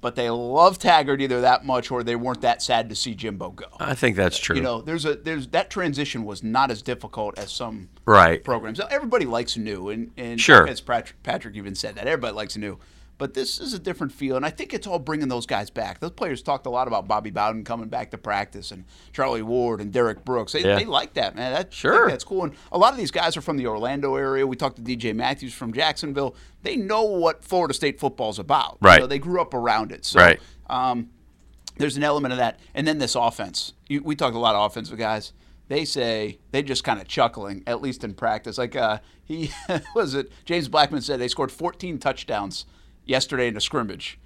[0.00, 3.50] But they love Taggart either that much or they weren't that sad to see Jimbo
[3.50, 3.66] go.
[3.80, 4.56] I think that's true.
[4.56, 8.42] You know, there's a there's that transition was not as difficult as some right.
[8.42, 8.80] programs.
[8.90, 10.66] Everybody likes new, and and Sure.
[10.66, 12.78] as Patrick, Patrick even said that everybody likes new.
[13.18, 15.98] But this is a different feel, and I think it's all bringing those guys back.
[15.98, 19.80] Those players talked a lot about Bobby Bowden coming back to practice, and Charlie Ward
[19.80, 20.52] and Derrick Brooks.
[20.52, 20.76] They, Yeah.
[20.76, 21.52] they like that, man.
[21.52, 22.08] That, Sure.
[22.08, 22.44] that's cool.
[22.44, 24.46] And a lot of these guys are from the Orlando area.
[24.46, 26.36] We talked to DJ Matthews from Jacksonville.
[26.62, 28.78] They know what Florida State football's about.
[28.80, 28.94] Right.
[28.94, 30.04] You know, they grew up around it.
[30.04, 30.40] So, Right.
[30.70, 31.10] Um,
[31.76, 32.60] there's an element of that.
[32.74, 33.72] And then this offense.
[33.88, 35.32] You, we talked a lot of offensive guys.
[35.66, 38.58] They say they just kind of chuckling, at least in practice.
[38.58, 39.50] Like uh, he
[39.94, 40.30] was it.
[40.44, 42.64] James Blackman said they scored 14 touchdowns
[43.08, 44.18] yesterday in a scrimmage.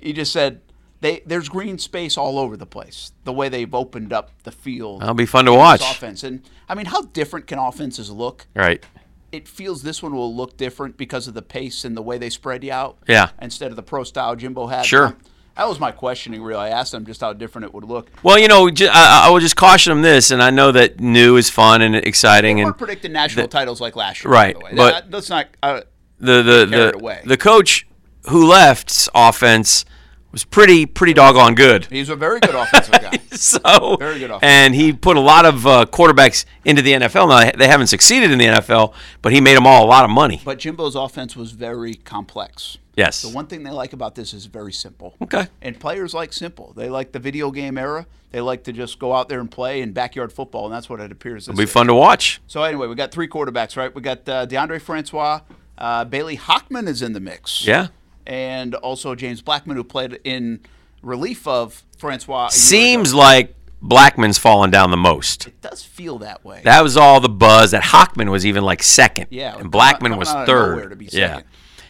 [0.00, 0.60] He just said
[1.00, 3.12] they there's green space all over the place.
[3.24, 5.00] The way they've opened up the field.
[5.02, 5.80] That'll be fun to watch.
[5.82, 8.46] Offense and I mean, how different can offenses look?
[8.54, 8.84] Right.
[9.30, 12.30] It feels this one will look different because of the pace and the way they
[12.30, 12.96] spread you out.
[13.06, 13.30] Yeah.
[13.42, 14.86] Instead of the pro style Jimbo had.
[14.86, 15.16] Sure.
[15.56, 16.40] That was my questioning.
[16.40, 18.10] Really, I asked them just how different it would look.
[18.22, 21.36] Well, you know, I, I will just caution them this, and I know that new
[21.36, 24.32] is fun and exciting, They and predicting national titles like last year.
[24.32, 24.76] Right, By the way.
[24.76, 25.48] but- that's not.
[25.60, 25.80] Uh,
[26.20, 27.22] the the the, away.
[27.24, 27.87] the coach
[28.28, 29.84] who left's offense
[30.32, 31.86] was pretty pretty doggone good.
[31.90, 33.18] he's a very good offensive guy.
[33.38, 34.42] So Very good offense.
[34.42, 37.28] and he put a lot of uh, quarterbacks into the NFL.
[37.28, 40.10] Now they haven't succeeded in the NFL, but he made them all a lot of
[40.10, 40.40] money.
[40.44, 42.78] But Jimbo's offense was very complex.
[42.96, 43.22] Yes.
[43.22, 45.14] The one thing they like about this is very simple.
[45.22, 45.46] Okay.
[45.62, 46.72] And players like simple.
[46.76, 48.06] They like the video game era.
[48.32, 50.98] They like to just go out there and play in backyard football, and that's what
[50.98, 51.46] it appears.
[51.46, 51.70] This It'll be is.
[51.72, 52.40] fun to watch.
[52.48, 53.94] So anyway, we got three quarterbacks, right?
[53.94, 55.42] We got uh, Deondre Francois,
[55.78, 57.64] uh, Bailey Hockman is in the mix.
[57.64, 57.88] Yeah.
[58.28, 60.60] And also James Blackman, who played in
[61.02, 62.48] relief of Francois.
[62.48, 65.46] Seems like Blackman's fallen down the most.
[65.46, 66.60] it does feel that way.
[66.64, 67.70] That was all the buzz.
[67.70, 69.28] That Hockman was even like second.
[69.30, 71.08] Yeah, And Blackman was coming out of third.
[71.12, 71.40] yeah.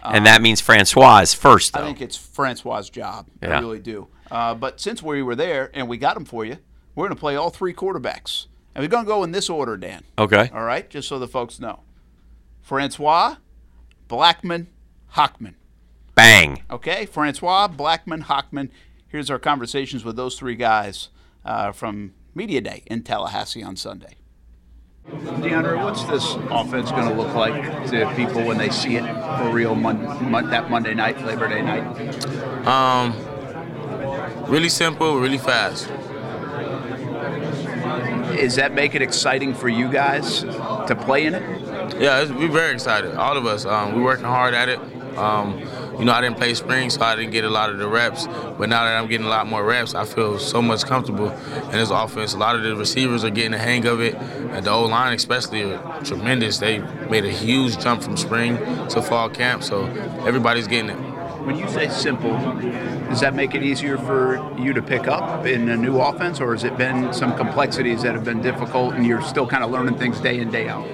[0.02, 1.80] Um, and that means Francois is first, though.
[1.80, 3.26] I think it's Francois' job.
[3.42, 3.58] I Yeah.
[3.60, 4.06] really do.
[4.30, 6.58] Uh, but since we were there and we got him for you,
[6.94, 8.46] we're going to play all three quarterbacks.
[8.76, 10.04] And we're going to go in this order, Dan.
[10.16, 10.50] okay.
[10.54, 10.88] All right?
[10.88, 11.80] Just so the folks know
[12.62, 13.36] Francois,
[14.06, 14.68] Blackman,
[15.14, 15.54] Hockman.
[16.18, 16.64] Bang.
[16.68, 17.06] Okay?
[17.06, 18.70] Francois, Blackman, Hockman.
[19.06, 21.10] Here's our conversations with those three guys
[21.44, 24.16] uh, from Media Day in Tallahassee on Sunday.
[25.06, 27.54] Deondre, what's this offense going to look like
[27.90, 29.04] to people when they see it
[29.38, 32.66] for real mon- mon- that Monday night, Labor Day night?
[32.66, 33.14] Um,
[34.50, 35.86] really simple, really fast.
[38.36, 41.42] Does that make it exciting for you guys to play in it?
[42.00, 43.14] Yeah, it's, we're very excited.
[43.14, 43.64] All of us.
[43.64, 44.80] Um, we're working hard at it.
[45.16, 45.62] Um,
[45.98, 48.26] you know, I didn't play spring, so I didn't get a lot of the reps.
[48.26, 51.72] But now that I'm getting a lot more reps, I feel so much comfortable in
[51.72, 52.34] this offense.
[52.34, 55.14] A lot of the receivers are getting the hang of it, and the O line
[55.14, 56.58] especially are tremendous.
[56.58, 56.78] They
[57.10, 58.56] made a huge jump from spring
[58.88, 59.86] to fall camp, so
[60.26, 61.08] everybody's getting it.
[61.44, 62.36] When you say simple,
[63.08, 66.52] does that make it easier for you to pick up in a new offense, or
[66.52, 69.96] has it been some complexities that have been difficult and you're still kind of learning
[69.96, 70.86] things day in, day out?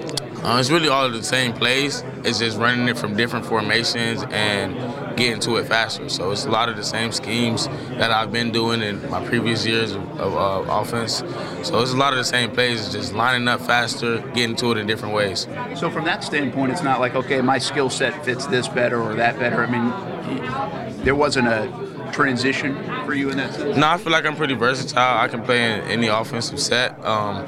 [0.45, 2.03] Uh, it's really all the same plays.
[2.23, 4.75] It's just running it from different formations and
[5.17, 6.07] getting to it faster.
[6.07, 7.67] So it's a lot of the same schemes
[7.97, 11.23] that I've been doing in my previous years of, of uh, offense.
[11.63, 14.73] So it's a lot of the same plays, it's just lining up faster, getting to
[14.73, 15.47] it in different ways.
[15.75, 19.15] So from that standpoint, it's not like okay, my skill set fits this better or
[19.15, 19.65] that better.
[19.65, 23.77] I mean, there wasn't a transition for you in that sense.
[23.77, 25.17] No, I feel like I'm pretty versatile.
[25.17, 27.03] I can play in any offensive set.
[27.03, 27.47] Um,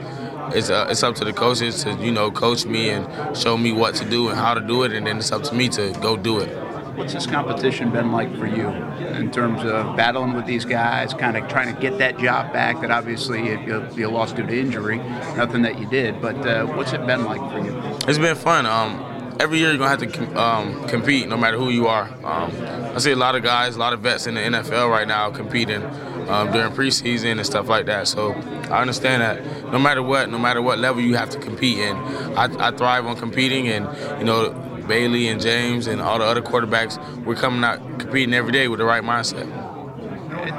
[0.53, 3.71] it's uh, it's up to the coaches to you know coach me and show me
[3.71, 5.91] what to do and how to do it, and then it's up to me to
[6.01, 6.49] go do it.
[6.97, 11.37] What's this competition been like for you in terms of battling with these guys, kind
[11.37, 14.97] of trying to get that job back that obviously you, you lost due to injury,
[15.35, 17.79] nothing that you did, but uh, what's it been like for you?
[18.07, 18.65] It's been fun.
[18.65, 22.09] Um, every year you're gonna have to com- um, compete, no matter who you are.
[22.23, 22.51] Um,
[22.95, 25.29] I see a lot of guys, a lot of vets in the NFL right now
[25.29, 25.83] competing
[26.27, 28.07] um, during preseason and stuff like that.
[28.07, 28.33] So
[28.69, 31.95] I understand that no matter what, no matter what level you have to compete in,
[31.95, 34.51] I, I thrive on competing, and you know
[34.87, 38.79] Bailey and James and all the other quarterbacks, we're coming out competing every day with
[38.79, 39.67] the right mindset.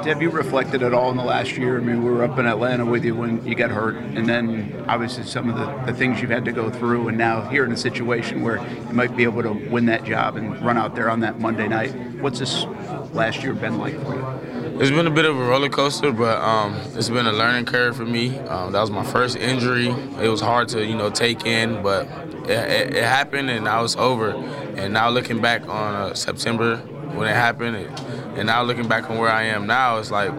[0.05, 1.77] Have you reflected at all in the last year?
[1.77, 4.85] I mean, we were up in Atlanta with you when you got hurt, and then
[4.87, 7.71] obviously some of the, the things you've had to go through, and now here in
[7.71, 11.09] a situation where you might be able to win that job and run out there
[11.09, 11.91] on that Monday night.
[12.21, 12.65] What's this
[13.13, 14.58] last year been like for you?
[14.81, 17.97] It's been a bit of a roller coaster, but um, it's been a learning curve
[17.97, 18.39] for me.
[18.39, 19.89] Um, that was my first injury.
[19.89, 22.07] It was hard to, you know, take in, but
[22.45, 24.29] it, it, it happened and now it's over.
[24.77, 27.99] And now looking back on uh, September when it happened, and,
[28.37, 30.31] and now looking back on where I am now, it's like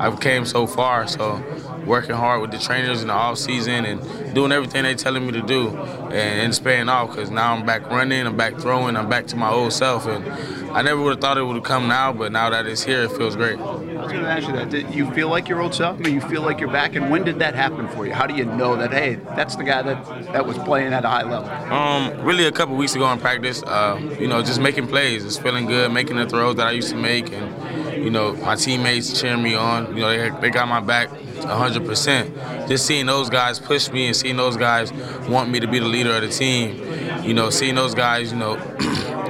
[0.00, 1.06] I've came so far.
[1.06, 1.36] So
[1.86, 5.32] working hard with the trainers in the off season and doing everything they telling me
[5.32, 9.08] to do, and, it's paying off because now I'm back running, I'm back throwing, I'm
[9.08, 10.26] back to my old self, and
[10.72, 13.02] I never would have thought it would have come now, but now that it's here,
[13.04, 13.58] it feels great.
[13.58, 14.70] I was going to ask you that.
[14.70, 15.98] Did you feel like your old self?
[15.98, 18.12] I mean, you feel like you're back, and when did that happen for you?
[18.12, 18.92] How do you know that?
[18.92, 21.48] Hey, that's the guy that that was playing at a high level.
[21.72, 25.38] Um, really, a couple weeks ago in practice, uh, you know, just making plays, it's
[25.38, 27.54] feeling good, making the throws that I used to make, and
[28.04, 29.96] you know, my teammates cheering me on.
[29.96, 32.68] You know, they, they got my back 100%.
[32.68, 34.92] Just seeing those guys push me and seeing those guys
[35.26, 37.24] want me to be the leader of the team.
[37.24, 38.58] You know, seeing those guys, you know,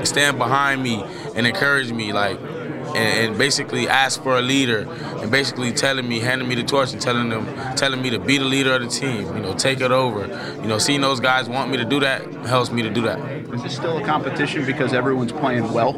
[0.04, 1.04] stand behind me
[1.36, 4.88] and encourage me, like, and, and, basically ask for a leader,
[5.20, 7.46] and basically telling me, handing me the torch, and telling them,
[7.76, 9.34] telling me to be the leader of the team.
[9.36, 10.26] You know, take it over.
[10.62, 13.18] You know, seeing those guys want me to do that helps me to do that.
[13.52, 15.94] Is this still a competition because everyone's playing well?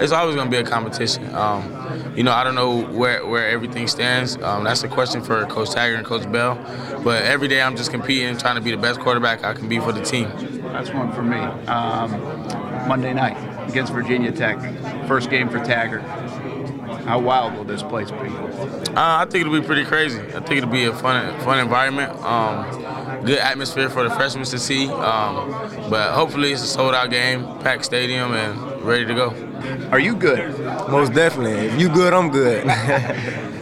[0.00, 1.34] It's always going to be a competition.
[1.34, 4.36] Um, you know, I don't know where, where everything stands.
[4.42, 6.54] Um, that's a question for Coach Taggart and Coach Bell.
[7.02, 9.78] But every day I'm just competing, trying to be the best quarterback I can be
[9.78, 10.30] for the team.
[10.72, 11.38] That's one for me.
[11.38, 12.10] Um,
[12.88, 13.36] Monday night
[13.68, 14.58] against Virginia Tech,
[15.06, 16.02] first game for Taggart.
[17.04, 18.16] How wild will this place be?
[18.16, 20.20] Uh, I think it'll be pretty crazy.
[20.20, 22.12] I think it'll be a fun, fun environment.
[22.22, 24.88] Um, good atmosphere for the freshmen to see.
[24.88, 25.50] Um,
[25.90, 29.30] but hopefully it's a sold out game, packed stadium, and ready to go.
[29.90, 30.58] Are you good?
[30.88, 31.66] Most definitely.
[31.68, 32.66] If you good, I'm good.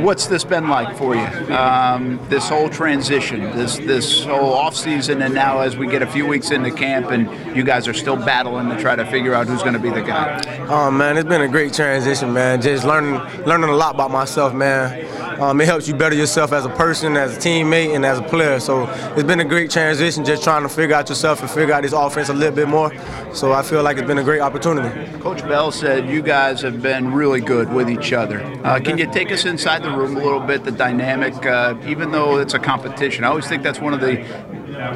[0.00, 1.54] What's this been like for you?
[1.54, 6.06] Um, this whole transition, this this whole off season, and now as we get a
[6.06, 9.46] few weeks into camp, and you guys are still battling to try to figure out
[9.46, 10.40] who's going to be the guy.
[10.68, 12.62] Oh man, it's been a great transition, man.
[12.62, 13.14] Just learning
[13.44, 15.06] learning a lot about myself, man.
[15.40, 18.22] Um, it helps you better yourself as a person, as a teammate, and as a
[18.22, 18.60] player.
[18.60, 21.82] So it's been a great transition, just trying to figure out yourself and figure out
[21.82, 22.92] this offense a little bit more.
[23.34, 25.10] So I feel like it's been a great opportunity.
[25.20, 28.40] Coach Bell said you guys have been really good with each other.
[28.64, 32.10] Uh, can you take us inside the room a little bit, the dynamic, uh, even
[32.10, 33.24] though it's a competition?
[33.24, 34.24] I always think that's one of the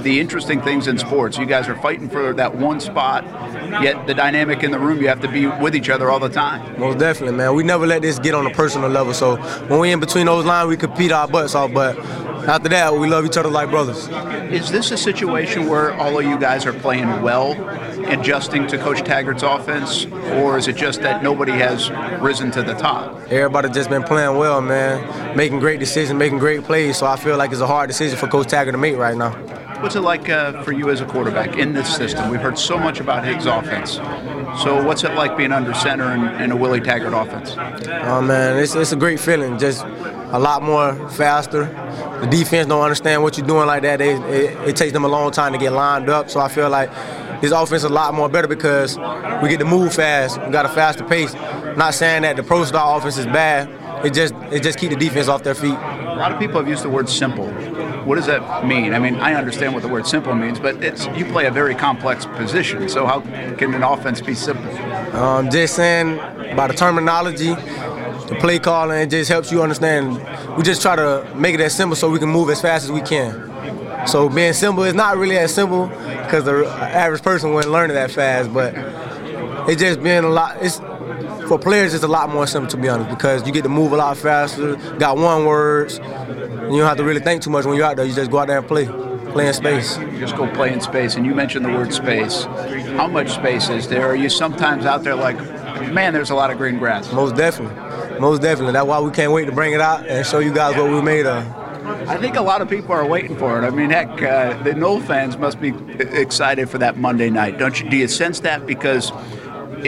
[0.02, 1.38] the interesting things in sports.
[1.38, 3.24] You guys are fighting for that one spot,
[3.82, 6.28] yet the dynamic in the room, you have to be with each other all the
[6.28, 6.78] time.
[6.78, 7.54] Most definitely, man.
[7.54, 9.14] We never let this get on a personal level.
[9.14, 9.36] So
[9.68, 11.72] when we in between those lines, we compete our butts off.
[11.72, 11.98] But
[12.48, 14.08] after that, we love each other like brothers.
[14.52, 17.52] Is this a situation where all of you guys are playing well,
[18.06, 20.06] adjusting to Coach Taggart's offense,
[20.40, 23.20] or is it just that nobody has risen to the top?
[23.32, 25.02] Everybody just been playing well, man,
[25.36, 26.96] making great decisions, making great plays.
[26.96, 29.32] So I feel like it's a hard decision for Coach Taggart to make right now.
[29.82, 32.30] What's it like uh, for you as a quarterback in this system?
[32.30, 33.92] We've heard so much about Higgs' offense.
[34.62, 37.54] So what's it like being under center in, in a Willie Taggart offense?
[38.04, 39.58] Oh man, it's, it's a great feeling.
[39.58, 41.64] Just a lot more faster.
[42.22, 43.98] The defense don't understand what you're doing like that.
[43.98, 46.30] They, it, it takes them a long time to get lined up.
[46.30, 46.90] So I feel like
[47.42, 48.96] this offense is a lot more better because
[49.42, 50.40] we get to move fast.
[50.40, 51.34] We got a faster pace.
[51.76, 53.68] Not saying that the pro style offense is bad.
[54.04, 55.74] It just it just keep the defense off their feet.
[55.74, 57.48] A lot of people have used the word simple.
[58.04, 58.94] What does that mean?
[58.94, 61.74] I mean, I understand what the word simple means, but it's you play a very
[61.74, 62.88] complex position.
[62.88, 63.20] So how
[63.56, 64.70] can an offense be simple?
[65.16, 66.16] Um, just saying
[66.56, 70.16] by the terminology, the play calling, it just helps you understand.
[70.56, 72.92] We just try to make it as simple so we can move as fast as
[72.92, 74.06] we can.
[74.06, 77.94] So being simple is not really as simple because the average person wouldn't learn it
[77.94, 78.74] that fast, but
[79.68, 80.58] it just being a lot.
[80.60, 80.80] It's
[81.46, 83.92] for players, it's a lot more simple to be honest because you get to move
[83.92, 84.76] a lot faster.
[84.98, 85.98] Got one words.
[85.98, 88.04] You don't have to really think too much when you're out there.
[88.04, 88.86] You just go out there and play,
[89.32, 89.96] play in space.
[89.98, 92.44] You just go play in space, and you mentioned the word space.
[92.96, 94.06] How much space is there?
[94.06, 95.36] Are you sometimes out there like,
[95.92, 97.12] man, there's a lot of green grass?
[97.12, 97.76] Most definitely,
[98.18, 98.72] most definitely.
[98.72, 101.02] That's why we can't wait to bring it out and show you guys what we're
[101.02, 101.46] made of.
[102.08, 103.66] I think a lot of people are waiting for it.
[103.66, 107.80] I mean, heck, uh, the Nole fans must be excited for that Monday night, don't
[107.80, 107.88] you?
[107.88, 109.12] Do you sense that because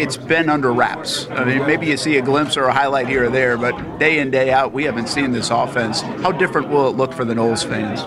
[0.00, 1.28] it's been under wraps?
[1.30, 4.18] I mean, maybe you see a glimpse or a highlight here or there, but day
[4.18, 6.00] in day out, we haven't seen this offense.
[6.00, 8.06] How different will it look for the Noles fans?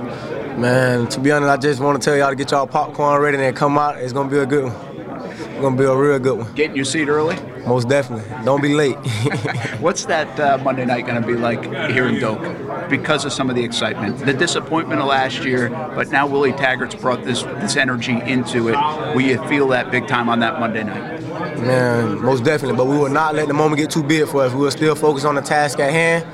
[0.57, 3.37] Man, to be honest, I just want to tell y'all to get y'all popcorn ready
[3.37, 3.97] and come out.
[3.97, 5.31] It's gonna be a good one.
[5.31, 6.53] It's gonna be a real good one.
[6.53, 7.37] Getting your seat early?
[7.65, 8.27] Most definitely.
[8.43, 8.95] Don't be late.
[9.79, 12.89] What's that uh, Monday night going to be like here in Doak?
[12.89, 16.95] Because of some of the excitement, the disappointment of last year, but now Willie Taggart's
[16.95, 18.75] brought this this energy into it.
[19.15, 21.20] Will you feel that big time on that Monday night?
[21.61, 22.77] Man, most definitely.
[22.77, 24.53] But we will not let the moment get too big for us.
[24.53, 26.25] We will still focus on the task at hand,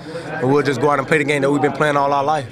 [0.41, 2.23] and we'll just go out and play the game that we've been playing all our
[2.23, 2.47] life.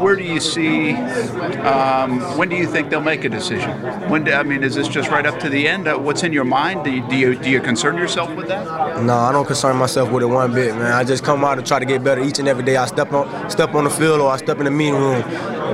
[0.00, 0.92] Where do you see?
[0.92, 3.70] Um, when do you think they'll make a decision?
[4.10, 4.24] When?
[4.24, 5.86] Do, I mean, is this just right up to the end?
[5.86, 6.84] Uh, what's in your mind?
[6.84, 9.02] Do you, do you do you concern yourself with that?
[9.02, 10.92] No, I don't concern myself with it one bit, man.
[10.92, 12.76] I just come out and try to get better each and every day.
[12.76, 15.22] I step on step on the field or I step in the meeting room.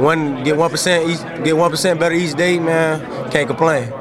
[0.02, 3.30] One get one percent get one percent better each day, man.
[3.30, 3.92] Can't complain.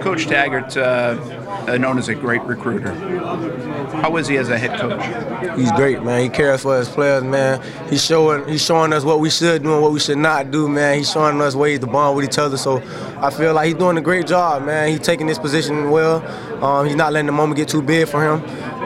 [0.00, 2.92] Coach Taggart, uh, known as a great recruiter.
[4.00, 5.58] How is he as a head coach?
[5.58, 6.22] He's great, man.
[6.22, 7.60] He cares for his players, man.
[7.88, 10.68] He's showing he's showing us what we should do and what we should not do,
[10.68, 10.98] man.
[10.98, 12.56] He's showing us ways to bond with each other.
[12.56, 12.82] So
[13.18, 14.88] I feel like he's doing a great job, man.
[14.90, 16.22] He's taking this position well.
[16.62, 18.42] Um, he's not letting the moment get too big for him.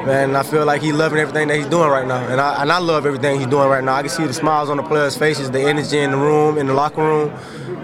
[0.06, 2.72] Man, I feel like he's loving everything that he's doing right now, and I and
[2.72, 3.94] I love everything he's doing right now.
[3.94, 6.66] I can see the smiles on the players' faces, the energy in the room, in
[6.66, 7.32] the locker room.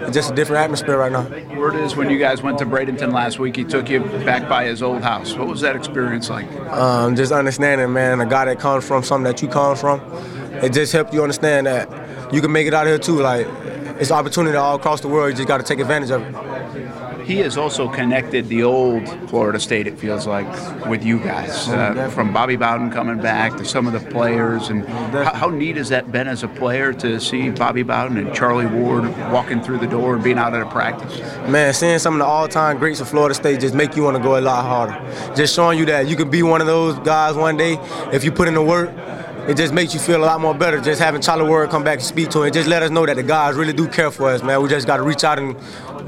[0.01, 1.27] It's just a different atmosphere right now.
[1.57, 4.65] Word is when you guys went to Bradenton last week, he took you back by
[4.65, 5.35] his old house.
[5.35, 6.51] What was that experience like?
[6.67, 10.01] Um, just understanding, man, a guy that comes from something that you come from,
[10.63, 13.19] it just helped you understand that you can make it out here too.
[13.19, 13.47] Like
[13.99, 15.31] it's opportunity all across the world.
[15.31, 16.58] You just got to take advantage of it.
[17.29, 20.47] He has also connected the old Florida State, it feels like,
[20.87, 21.69] with you guys.
[21.69, 24.69] Uh, from Bobby Bowden coming back to some of the players.
[24.69, 28.33] And how, how, neat has that been as a player to see Bobby Bowden and
[28.33, 31.19] Charlie Ward walking through the door and being out at a practice?
[31.47, 34.23] Man, seeing some of the all-time greats of Florida State just make you want to
[34.23, 35.35] go a lot harder.
[35.35, 37.77] Just showing you that you can be one of those guys one day
[38.11, 38.89] if you put in the work
[39.47, 41.99] it just makes you feel a lot more better just having Tyler Ward come back
[41.99, 42.47] and speak to him.
[42.47, 44.61] It just let us know that the guys really do care for us, man.
[44.61, 45.55] We just got to reach out and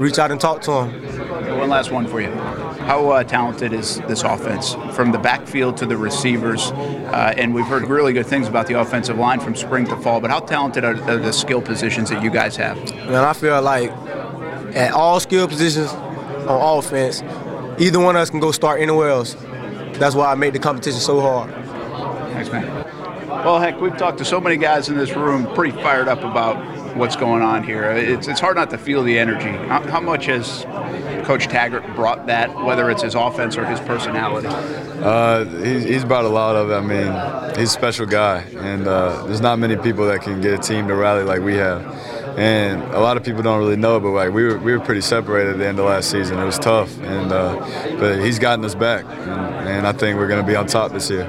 [0.00, 1.58] reach out and talk to them.
[1.58, 2.30] One last one for you.
[2.82, 6.72] How uh, talented is this offense from the backfield to the receivers?
[6.72, 10.20] Uh, and we've heard really good things about the offensive line from spring to fall,
[10.20, 12.76] but how talented are, are the skill positions that you guys have?
[12.94, 13.90] Man, I feel like
[14.74, 17.22] at all skill positions on offense,
[17.78, 19.36] either one of us can go start anywhere else.
[19.94, 21.52] That's why I make the competition so hard.
[22.32, 22.81] Thanks, man.
[23.44, 26.96] Well, heck, we've talked to so many guys in this room pretty fired up about
[26.96, 27.82] what's going on here.
[27.90, 29.50] It's, it's hard not to feel the energy.
[29.66, 30.62] How, how much has
[31.26, 34.46] Coach Taggart brought that, whether it's his offense or his personality?
[34.46, 36.74] Uh, he's, he's brought a lot of it.
[36.74, 40.54] I mean, he's a special guy, and uh, there's not many people that can get
[40.54, 41.84] a team to rally like we have.
[42.38, 45.00] And a lot of people don't really know, but like we were, we were pretty
[45.00, 46.38] separated at the end of last season.
[46.38, 47.56] It was tough, and uh,
[47.98, 50.92] but he's gotten us back, and, and I think we're going to be on top
[50.92, 51.26] this year.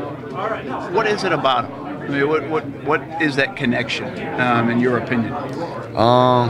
[0.91, 1.82] What is it about him?
[2.03, 4.05] I mean, what what what is that connection,
[4.39, 5.33] um, in your opinion?
[5.95, 6.49] Um,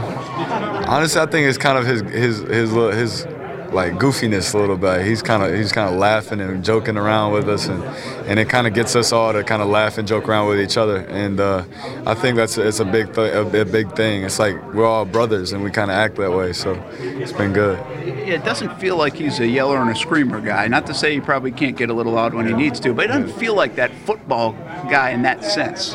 [0.88, 3.26] honestly, I think it's kind of his his his his
[3.72, 5.06] like goofiness a little bit.
[5.06, 7.82] He's kind of he's kind of laughing and joking around with us, and
[8.28, 10.60] and it kind of gets us all to kind of laugh and joke around with
[10.60, 10.98] each other.
[11.08, 11.64] And uh,
[12.06, 14.24] I think that's it's a big th- a, a big thing.
[14.24, 16.52] It's like we're all brothers, and we kind of act that way.
[16.52, 17.78] So it's been good.
[18.06, 20.66] It doesn't feel like he's a yeller and a screamer guy.
[20.68, 23.06] Not to say he probably can't get a little loud when he needs to, but
[23.06, 24.52] it doesn't feel like that football
[24.90, 25.94] guy in that sense.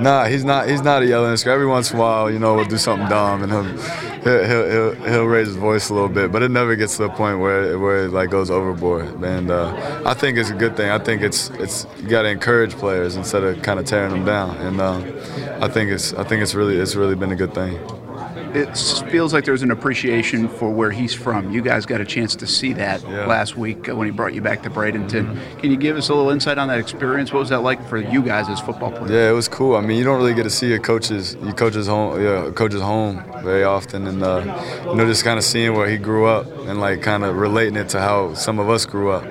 [0.00, 0.68] Nah, he's not.
[0.68, 1.54] He's not a yelling scream.
[1.54, 3.64] Every once in a while, you know, we'll do something dumb, and he'll,
[4.22, 6.32] he'll he'll he'll he'll raise his voice a little bit.
[6.32, 9.22] But it never gets to the point where where it like goes overboard.
[9.22, 10.90] And uh, I think it's a good thing.
[10.90, 14.24] I think it's it's you got to encourage players instead of kind of tearing them
[14.24, 14.56] down.
[14.58, 15.04] And um,
[15.62, 17.78] I think it's I think it's really it's really been a good thing.
[18.56, 18.74] It
[19.10, 21.50] feels like there's an appreciation for where he's from.
[21.52, 23.26] You guys got a chance to see that Yeah.
[23.26, 25.36] last week when he brought you back to Bradenton.
[25.60, 27.32] Can you give us a little insight on that experience?
[27.34, 29.10] What was that like for you guys as football players?
[29.10, 29.76] Yeah, it was cool.
[29.76, 32.80] I mean, you don't really get to see your coaches, your coaches home, yeah, coaches
[32.80, 34.42] home very often, and uh,
[34.88, 37.76] you know, just kind of seeing where he grew up and like kind of relating
[37.76, 39.24] it to how some of us grew up.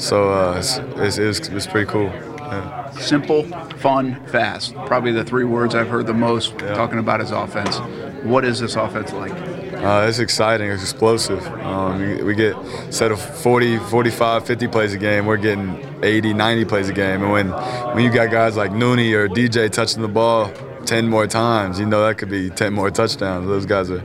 [0.00, 2.06] So uh, it's, it's, it, was, it was pretty cool.
[2.06, 2.90] Yeah.
[2.92, 3.42] Simple,
[3.78, 4.74] fun, fast.
[4.86, 7.78] Probably the three words I've heard the most talking about his offense.
[8.24, 9.32] What is this offense like?
[9.32, 10.70] Uh, it's exciting.
[10.70, 11.46] It's explosive.
[11.46, 12.56] Um, we, get
[12.86, 17.22] instead of 40, 45, 50 plays a game, we're getting 80, 90 plays a game.
[17.22, 17.50] And when
[17.94, 20.50] when you got guys like Nooney or DJ touching the ball
[20.86, 23.46] 10 more times, you know that could be 10 more touchdowns.
[23.46, 24.02] Those guys are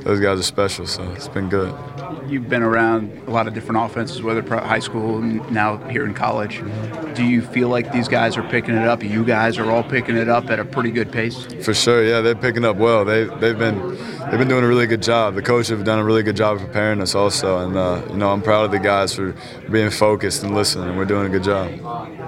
[0.00, 0.86] those guys are special.
[0.86, 1.72] So it's been good.
[2.28, 6.04] You've been around a lot of different offenses, whether pro- high school and now here
[6.04, 6.62] in college.
[7.14, 9.02] Do you feel like these guys are picking it up?
[9.02, 11.46] You guys are all picking it up at a pretty good pace.
[11.64, 13.04] For sure, yeah, they're picking up well.
[13.04, 13.78] They they've been
[14.30, 15.34] they've been doing a really good job.
[15.34, 18.16] The coach have done a really good job of preparing us also, and uh, you
[18.16, 19.34] know I'm proud of the guys for
[19.70, 20.96] being focused and listening.
[20.96, 21.70] We're doing a good job.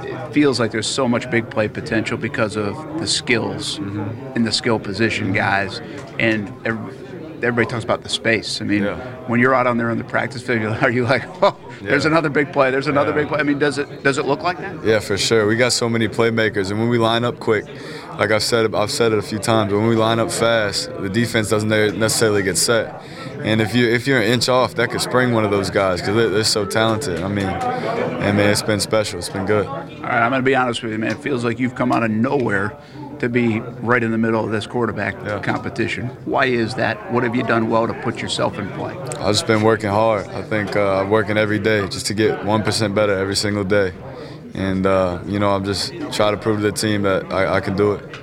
[0.05, 4.53] It feels like there's so much big play potential because of the skills in the
[4.53, 5.81] skill position guys,
[6.19, 7.02] and ev-
[7.43, 8.61] everybody talks about the space.
[8.61, 8.97] I mean, Yeah.
[9.27, 12.11] when you're out on there in the practice field, are you like, oh, there's Yeah.
[12.13, 13.17] another big play, there's another Yeah.
[13.17, 13.41] big play?
[13.41, 14.85] I mean, does it does it look like that?
[14.85, 15.47] Yeah, for sure.
[15.47, 17.65] We got so many playmakers, and when we line up quick,
[18.19, 19.73] like I've said, I've said it a few times.
[19.73, 23.03] When we line up fast, the defense doesn't necessarily get set.
[23.43, 26.01] And if you if you're an inch off, that could spring one of those guys
[26.01, 27.23] because they're, they're so talented.
[27.23, 29.19] I mean, and man, it's been special.
[29.19, 29.67] It's been good.
[29.67, 31.11] All right, I'm going to be honest with you, man.
[31.13, 32.73] It feels like you've come out of nowhere
[33.23, 35.39] to be right in the middle of this quarterback Yeah.
[35.39, 36.09] competition.
[36.25, 37.13] Why is that?
[37.13, 38.97] What have you done well to put yourself in play?
[39.21, 40.27] I've just been working hard.
[40.27, 43.63] I think uh, I'm working every day just to get one percent better every single
[43.63, 43.93] day.
[44.55, 47.61] And uh, you know, I'm just trying to prove to the team that I, I
[47.61, 48.17] can do it.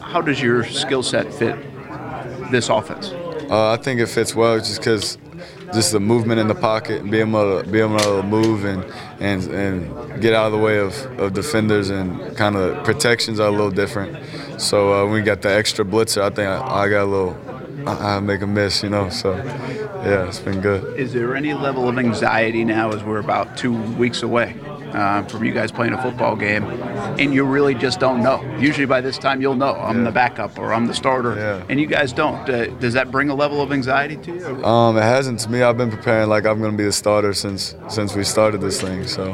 [0.00, 1.56] How does your skill set fit
[2.52, 3.10] this offense?
[3.50, 5.18] Uh, I think it fits well just because
[5.72, 8.84] just the movement in the pocket and being able to be able to move and
[9.20, 13.48] and and get out of the way of, of defenders and kind of protections are
[13.48, 14.16] a little different.
[14.60, 17.36] So uh, we got the extra blitzer, I think I, I got a little
[17.86, 19.08] I, I make a miss, you know.
[19.10, 20.98] So yeah, it's been good.
[20.98, 24.56] Is there any level of anxiety now as we're about two weeks away
[24.94, 28.40] uh, from you guys playing a football game and you really just don't know?
[28.58, 31.64] Usually by this time you'll know I'm the backup or I'm the starter, Yeah.
[31.68, 32.48] and you guys don't.
[32.48, 34.64] Uh, does that bring a level of anxiety to you?
[34.64, 35.62] Um, it hasn't to me.
[35.62, 38.80] I've been preparing like I'm going to be the starter since since we started this
[38.80, 39.06] thing.
[39.06, 39.32] So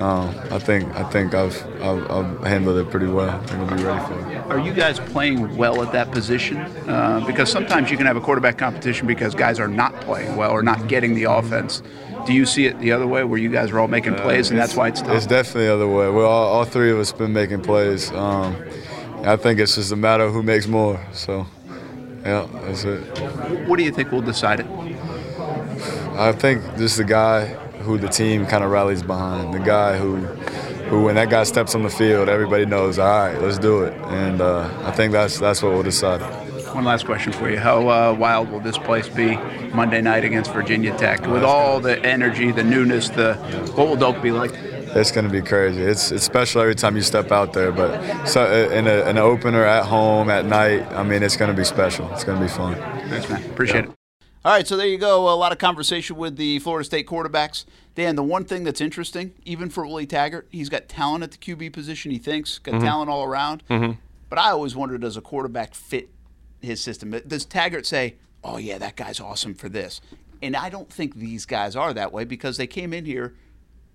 [0.00, 3.30] um, I think I think I've, I've I've handled it pretty well.
[3.30, 4.36] I think I'll be ready for it.
[4.50, 6.58] Are you guys playing well at that position?
[6.58, 10.50] Uh, because sometimes you can have a quarterback competition because guys are not playing well
[10.50, 11.82] or not getting the offense.
[12.26, 14.58] Do you see it the other way, where you guys are all making plays and
[14.58, 15.12] that's why it's tough?
[15.12, 16.10] It's definitely the other way.
[16.10, 18.10] We're all, all three of us been making plays.
[18.10, 18.56] Um,
[19.22, 21.00] I think it's just a matter of who makes more.
[21.12, 21.46] So,
[22.24, 23.68] yeah, that's it.
[23.68, 24.66] what do you think will decide it?
[26.18, 27.46] I think just the guy
[27.86, 31.76] who the team kind of rallies behind, the guy who, who when that guy steps
[31.76, 33.94] on the field, everybody knows, all right, let's do it.
[34.06, 36.45] And uh, I think that's that's what will decide it.
[36.76, 39.36] One last question for you: How uh, wild will this place be
[39.72, 41.26] Monday night against Virginia Tech?
[41.26, 43.36] With all the energy, the newness, the
[43.76, 44.50] what will Doak be like?
[44.52, 45.80] It's going to be crazy.
[45.80, 49.16] It's it's special every time you step out there, but so uh, in, a, in
[49.16, 52.12] an opener at home at night, I mean, it's going to be special.
[52.12, 52.74] It's going to be fun.
[53.08, 53.42] Thanks, man.
[53.46, 53.90] Appreciate it.
[54.44, 55.32] All right, so there you go.
[55.32, 57.64] A lot of conversation with the Florida State quarterbacks.
[57.94, 61.38] Dan, the one thing that's interesting, even for Willie Taggart, he's got talent at the
[61.38, 62.10] QB position.
[62.10, 62.84] He thinks got mm-hmm.
[62.84, 63.62] talent all around.
[63.70, 63.92] Mm-hmm.
[64.28, 66.10] But I always wondered, does a quarterback fit
[66.66, 67.10] his system?
[67.26, 70.00] Does Taggart say, "Oh yeah, that guy's awesome for this"?
[70.42, 73.34] And I don't think these guys are that way because they came in here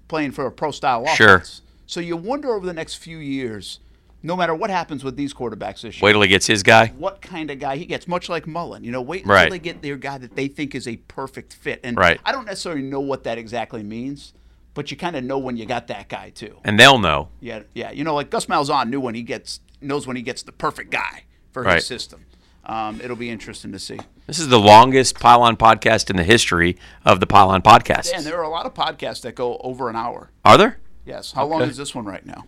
[0.07, 1.15] playing for a pro style offense.
[1.17, 1.43] Sure.
[1.85, 3.79] So you wonder over the next few years,
[4.23, 6.87] no matter what happens with these quarterbacks this year, Wait till he gets his guy.
[6.97, 8.83] what kind of guy he gets, much like Mullen.
[8.83, 9.51] You know, wait until Right.
[9.51, 11.79] they get their guy that they think is a perfect fit.
[11.83, 12.19] And Right.
[12.25, 14.33] I don't necessarily know what that exactly means,
[14.73, 16.57] but you kind of know when you got that guy too.
[16.63, 17.29] And they'll know.
[17.39, 17.91] Yeah, yeah.
[17.91, 20.91] You know, like Gus Malzahn knew when he gets knows when he gets the perfect
[20.91, 21.75] guy for Right.
[21.75, 22.25] his system.
[22.65, 23.97] Um, it'll be interesting to see.
[24.27, 28.11] This is the longest Pile On podcast in the history of the Pile On podcast.
[28.13, 30.29] And there are a lot of podcasts that go over an hour.
[30.45, 30.79] Are there?
[31.05, 31.31] Yes.
[31.31, 32.45] How long is this one right now?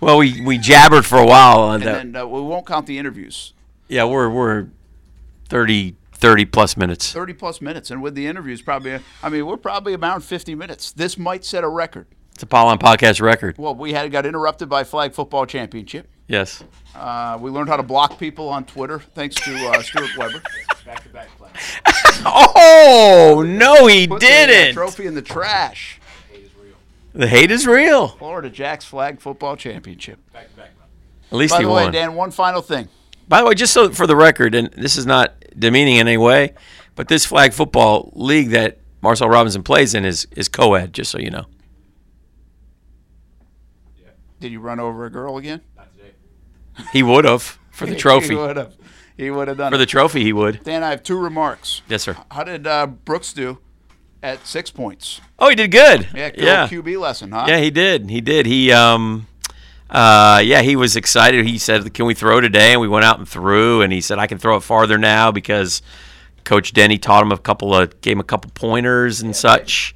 [0.00, 1.72] Well, we, we jabbered for a while.
[1.72, 3.52] And then uh, we won't count the interviews.
[3.88, 4.68] yeah, we're we're
[5.48, 7.12] 30, 30 plus minutes.
[7.12, 7.90] 30 plus minutes.
[7.90, 10.92] And with the interviews, probably, I mean, we're probably around 50 minutes.
[10.92, 12.06] This might set a record.
[12.34, 13.58] It's a Pile On podcast record.
[13.58, 16.08] Well, we had got interrupted by Flag Football Championship.
[16.32, 16.64] Yes.
[16.94, 20.42] Uh, we learned how to block people on Twitter thanks to uh, Stuart Weber.
[22.24, 24.74] Oh no, he Put uh, didn't.
[24.74, 26.00] trophy in the trash.
[27.12, 28.08] The hate is real.
[28.08, 30.18] Florida Jacks Flag Football Championship.
[30.34, 30.46] At
[31.30, 31.90] least By he the way.
[31.90, 32.88] Dan, one final thing.
[33.28, 36.16] By the way, just so for the record, and this is not demeaning in any
[36.16, 36.54] way,
[36.94, 40.92] but this flag football league that Marcel Robinson plays in is is co-ed.
[40.94, 41.44] Just so you know.
[44.40, 45.60] Did you run over a girl again?
[46.92, 48.28] He would have for the trophy.
[48.28, 48.76] he would have.
[49.16, 50.64] He would have done For the trophy, he would.
[50.64, 51.82] Dan, I have two remarks.
[51.88, 52.16] Yes, sir.
[52.30, 53.58] How did uh, Brooks do
[54.22, 55.20] at six points?
[55.38, 56.08] Oh, he did good.
[56.14, 56.66] Yeah, good yeah.
[56.68, 57.44] QB lesson, huh?
[57.46, 58.08] Yeah, he did.
[58.08, 58.46] He did.
[58.46, 59.26] He um
[59.90, 61.46] uh yeah, he was excited.
[61.46, 64.18] He said, "Can we throw today?" And we went out and threw and he said,
[64.18, 65.82] "I can throw it farther now because
[66.44, 69.94] coach Denny taught him a couple of gave him a couple pointers and such."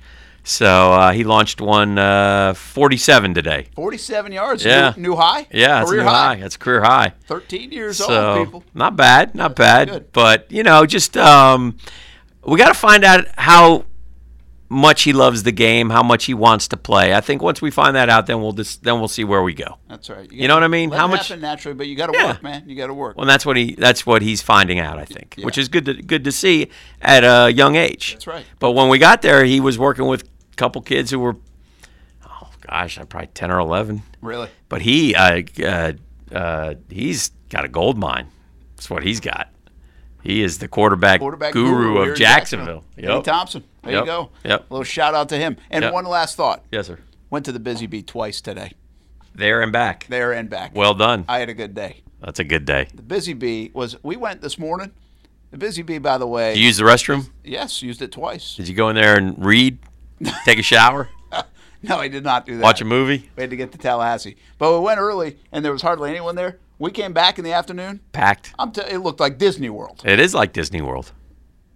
[0.49, 3.67] So, uh, he launched one uh, 47 today.
[3.75, 4.65] 47 yards.
[4.65, 4.93] Yeah.
[4.97, 5.49] New, new high?
[5.51, 6.37] Yeah, it's a Career new high.
[6.37, 7.15] That's a career high.
[7.27, 8.65] 13 years So, old, people.
[8.73, 9.89] not bad, not bad.
[9.89, 10.13] good.
[10.13, 11.77] But, you know, just um
[12.45, 13.87] we got to find out how
[14.69, 17.13] much he loves the game, how much he wants to play.
[17.15, 19.53] I think once we find that out, then we'll just then we'll see where we
[19.53, 19.79] go.
[19.89, 20.31] That's right.
[20.31, 20.93] You know what I mean?
[20.93, 22.27] How much- happen naturally, but you got to Yeah.
[22.33, 22.69] work, man.
[22.69, 23.17] You got to work.
[23.17, 25.95] Well, that's what he that's what he's finding out, I think, which is good to
[25.95, 26.71] good to see
[27.03, 28.13] at a young age.
[28.13, 28.45] That's right.
[28.61, 30.23] But when we got there, he was working with
[30.57, 31.37] couple kids who were,
[32.29, 34.03] oh gosh, I'm probably ten or eleven.
[34.21, 34.49] Really?
[34.69, 35.93] But he, uh, uh,
[36.33, 38.29] uh, he's got a gold mine.
[38.77, 39.49] That's what he's got.
[40.23, 42.85] He is the quarterback, Quarterback guru, here of Jacksonville.
[42.99, 43.25] Eddie Yep.
[43.25, 43.63] Thompson.
[43.85, 44.01] There Yep.
[44.03, 44.31] you go.
[44.45, 44.71] Yep.
[44.71, 45.57] A little shout out to him.
[45.71, 45.93] And Yep.
[45.93, 46.65] one last thought.
[46.73, 46.99] Yes, sir.
[47.31, 48.73] Went to the Busy Bee twice today,
[49.35, 50.07] There and back.
[50.09, 50.73] there and back.
[50.75, 51.25] Well done.
[51.29, 52.03] I had a good day.
[52.21, 52.89] That's a good day.
[52.95, 54.91] The Busy Bee was, we went this morning.
[55.53, 57.31] The Busy Bee, by the way, Did you use the restroom?
[57.45, 58.57] yes, used it twice.
[58.57, 59.79] Did you go in there and read,
[60.45, 61.09] take a shower,
[61.83, 62.62] No, I did not do that.
[62.62, 63.31] watch a movie?
[63.37, 64.37] We had to get to Tallahassee.
[64.59, 66.59] But we went early, and there was hardly anyone there.
[66.79, 68.01] We came back in the afternoon.
[68.12, 68.53] Packed.
[68.59, 70.03] I'm t- it looked like Disney World.
[70.05, 71.12] It is like Disney World.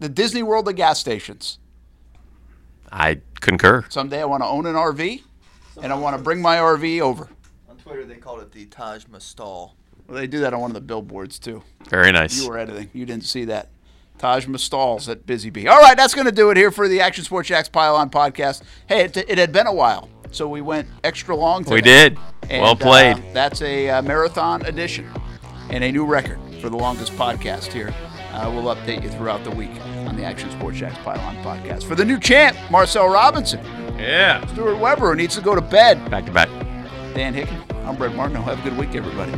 [0.00, 1.58] The Disney World of gas stations.
[2.90, 3.84] I concur.
[3.88, 5.22] Someday I want to own an RV,
[5.82, 7.28] and I want to bring my RV over.
[7.68, 9.74] On Twitter, they called it the Taj Mahal.
[10.08, 11.62] Well, they do that on one of the billboards too.
[11.88, 12.42] Very nice.
[12.42, 12.90] You were editing.
[12.92, 13.68] You didn't see that.
[14.20, 15.66] Taj Mahstal's at Busy Bee.
[15.66, 18.60] All right, that's going to do it here for the Action Sports Jax Pylon podcast.
[18.86, 21.74] Hey, it, it had been a while, so we went extra long today.
[21.76, 22.18] We did.
[22.50, 23.16] And, well played.
[23.16, 25.08] uh, that's a uh, marathon edition
[25.70, 27.94] and a new record for the longest podcast here.
[28.32, 29.74] Uh, we'll update you throughout the week
[30.06, 31.84] on the Action Sports Jax Pylon podcast.
[31.84, 33.64] For the new champ, Marcel Robinson,
[33.98, 34.46] yeah.
[34.48, 36.48] Stuart Weber, who needs to go to bed, Back to back.
[37.14, 38.36] Dan Hicken, I'm Brent Martin.
[38.36, 39.32] Have a good week, everybody.